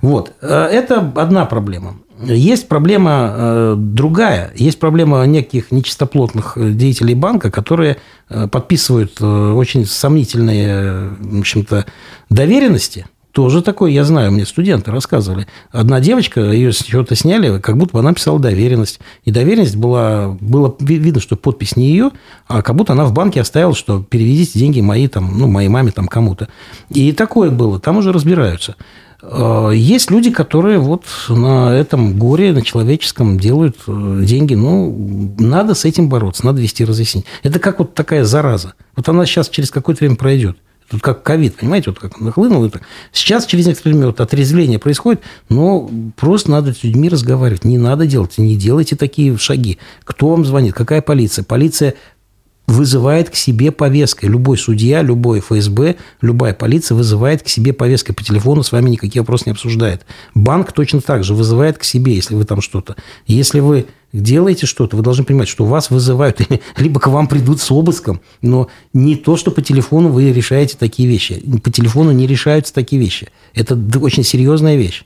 [0.01, 0.33] Вот.
[0.41, 1.95] Это одна проблема.
[2.21, 4.51] Есть проблема э, другая.
[4.53, 7.95] Есть проблема неких нечистоплотных деятелей банка, которые
[8.27, 11.85] э, подписывают э, очень сомнительные, в общем-то,
[12.29, 13.05] доверенности.
[13.31, 15.45] Тоже такое, я знаю, мне студенты рассказывали.
[15.71, 18.99] Одна девочка, ее с чего-то сняли, как будто бы она писала доверенность.
[19.23, 22.09] И доверенность была, было видно, что подпись не ее,
[22.47, 25.91] а как будто она в банке оставила, что переведите деньги мои, там, ну, моей маме
[25.91, 26.49] там кому-то.
[26.89, 28.75] И такое было, там уже разбираются.
[29.21, 34.55] Э, есть люди, которые вот на этом горе, на человеческом делают э, деньги.
[34.55, 37.27] Ну, надо с этим бороться, надо вести разъяснение.
[37.43, 38.73] Это как вот такая зараза.
[38.95, 40.57] Вот она сейчас через какое-то время пройдет.
[40.89, 42.65] Тут как ковид, понимаете, вот как нахлынул.
[42.65, 42.81] Это.
[43.11, 47.63] Сейчас через некоторое время вот отрезвление происходит, но просто надо с людьми разговаривать.
[47.63, 49.77] Не надо делать, не делайте такие шаги.
[50.03, 50.73] Кто вам звонит?
[50.73, 51.43] Какая полиция?
[51.43, 51.93] Полиция
[52.69, 54.25] вызывает к себе повесткой.
[54.25, 59.21] Любой судья, любой ФСБ, любая полиция вызывает к себе повесткой по телефону, с вами никакие
[59.21, 60.05] вопросы не обсуждает.
[60.35, 62.95] Банк точно так же вызывает к себе, если вы там что-то.
[63.25, 66.41] Если вы делаете что-то, вы должны понимать, что вас вызывают,
[66.77, 71.09] либо к вам придут с обыском, но не то, что по телефону вы решаете такие
[71.09, 71.43] вещи.
[71.63, 73.29] По телефону не решаются такие вещи.
[73.53, 75.05] Это очень серьезная вещь.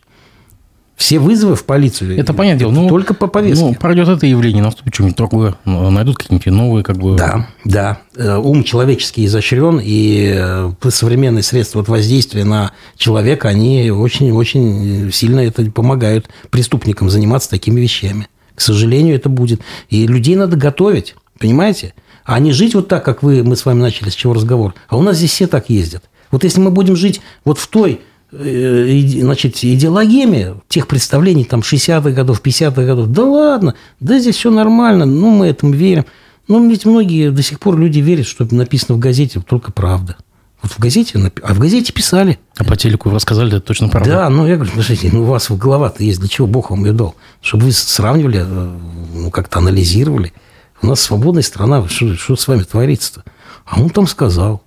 [0.96, 2.18] Все вызовы в полицию.
[2.20, 2.72] Это понятное дело.
[2.72, 3.66] Ну, только по повестке.
[3.66, 5.56] Ну, пройдет это явление, наступит что-нибудь другое.
[5.66, 7.16] Ну, найдут какие-нибудь новые, как бы.
[7.16, 8.00] Да, да.
[8.16, 15.40] Э, ум человеческий изощрен, и э, современные средства вот воздействия на человека, они очень-очень сильно
[15.40, 18.28] это помогают преступникам заниматься такими вещами.
[18.54, 19.62] К сожалению, это будет.
[19.90, 21.96] И людей надо готовить, понимаете?
[22.24, 24.76] А не жить вот так, как вы, мы с вами начали, с чего разговор.
[24.88, 26.04] А у нас здесь все так ездят.
[26.32, 28.02] Вот если мы будем жить вот в той
[28.34, 35.06] значит, идеологеми тех представлений там 60-х годов, 50-х годов, да ладно, да здесь все нормально,
[35.06, 36.06] ну, мы этому верим.
[36.48, 40.18] Ну, ведь многие до сих пор люди верят, что написано в газете только правда.
[40.62, 42.40] Вот в газете, а в газете писали.
[42.58, 44.10] А по телеку вы рассказали, это точно правда.
[44.10, 46.86] Да, ну я говорю, подождите, ну у вас в голова-то есть, для чего Бог вам
[46.86, 47.16] ее дал?
[47.42, 48.78] Чтобы вы сравнивали, э,
[49.14, 50.34] ну как-то анализировали.
[50.82, 53.24] У нас свободная страна, что, что с вами творится-то?
[53.66, 54.64] А он там сказал.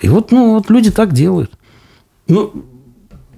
[0.00, 1.52] И вот, ну, вот люди так делают.
[2.28, 2.64] Ну,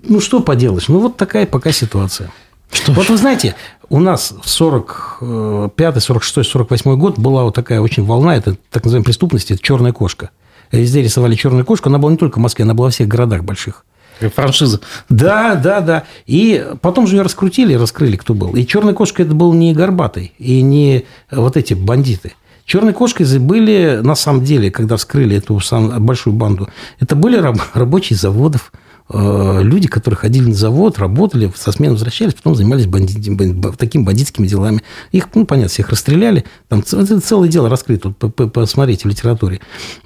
[0.03, 0.88] ну, что поделаешь?
[0.88, 2.30] Ну, вот такая пока ситуация.
[2.70, 3.55] Что вот вы знаете,
[3.88, 9.05] у нас в 45 46 48 год была вот такая очень волна, это так называемая
[9.05, 10.30] преступность, это черная кошка.
[10.70, 13.42] Везде рисовали черную кошку, она была не только в Москве, она была во всех городах
[13.42, 13.84] больших.
[14.20, 14.80] Франшиза.
[15.09, 16.05] Да, да, да.
[16.26, 18.55] И потом же ее раскрутили, раскрыли, кто был.
[18.55, 22.32] И черная кошка это был не горбатый, и не вот эти бандиты.
[22.64, 25.59] Черной кошкой были, на самом деле, когда вскрыли эту
[26.01, 26.68] большую банду,
[27.01, 27.42] это были
[27.72, 28.72] рабочие заводов,
[29.11, 34.82] люди, которые ходили на завод, работали, со смены возвращались, потом занимались бандит, такими бандитскими делами.
[35.12, 36.44] Их, ну, понятно, всех расстреляли.
[36.68, 39.61] Там целое дело раскрыто, посмотрите в литературе.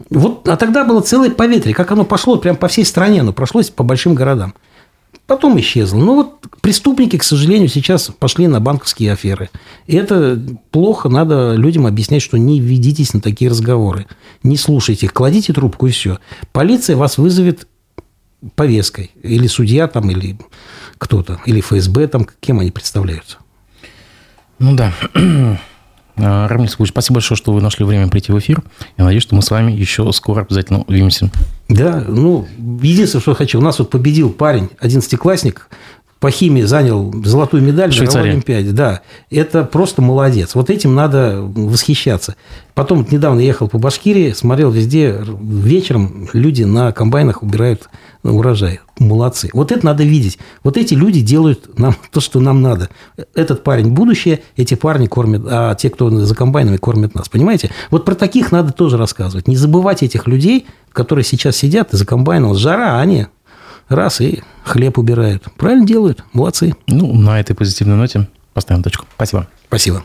[0.09, 3.71] Вот, а тогда было целое поветрие, как оно пошло прям по всей стране, оно прошлось
[3.71, 4.55] по большим городам.
[5.27, 5.99] Потом исчезло.
[5.99, 9.51] Ну, вот преступники, к сожалению, сейчас пошли на банковские аферы.
[9.87, 10.41] И это
[10.71, 14.07] плохо, надо людям объяснять, что не ведитесь на такие разговоры.
[14.43, 16.19] Не слушайте их, кладите трубку и все.
[16.53, 17.69] Полиция вас вызовет
[18.55, 19.11] повесткой.
[19.23, 20.39] Или судья там, или
[20.99, 23.39] кто-то, или ФСБ там, кем они представляются.
[24.59, 24.93] Ну да.
[26.15, 28.63] А, Рамиль Савович, спасибо большое, что вы нашли время прийти в эфир.
[28.99, 31.31] Я надеюсь, что мы с вами еще скоро обязательно увидимся.
[31.71, 32.47] Да, ну,
[32.83, 33.59] единственное, что хочу.
[33.59, 35.69] У нас вот победил парень, одиннадцатиклассник,
[36.23, 38.71] по химии занял золотую медаль на Олимпиаде.
[38.71, 40.55] Да, это просто молодец.
[40.55, 42.37] Вот этим надо восхищаться.
[42.75, 47.89] Потом недавно ехал по Башкирии, смотрел везде, вечером люди на комбайнах убирают
[48.23, 48.79] урожай.
[49.01, 49.51] Молодцы.
[49.53, 50.39] Вот это надо видеть.
[50.63, 52.89] Вот эти люди делают нам то, что нам надо.
[53.35, 57.29] Этот парень будущее, эти парни кормят, а те, кто за комбайнами, кормят нас.
[57.29, 57.73] Понимаете?
[57.91, 59.49] Вот про таких надо тоже рассказывать.
[59.49, 62.55] Не забывать этих людей, которые сейчас сидят за комбайном.
[62.55, 63.27] Жара, а они
[63.89, 65.45] раз и хлеб убирают.
[65.57, 66.25] Правильно делают.
[66.33, 66.75] Молодцы.
[66.87, 69.07] Ну, на этой позитивной ноте поставим точку.
[69.17, 69.47] Спасибо.
[69.69, 70.05] Спасибо.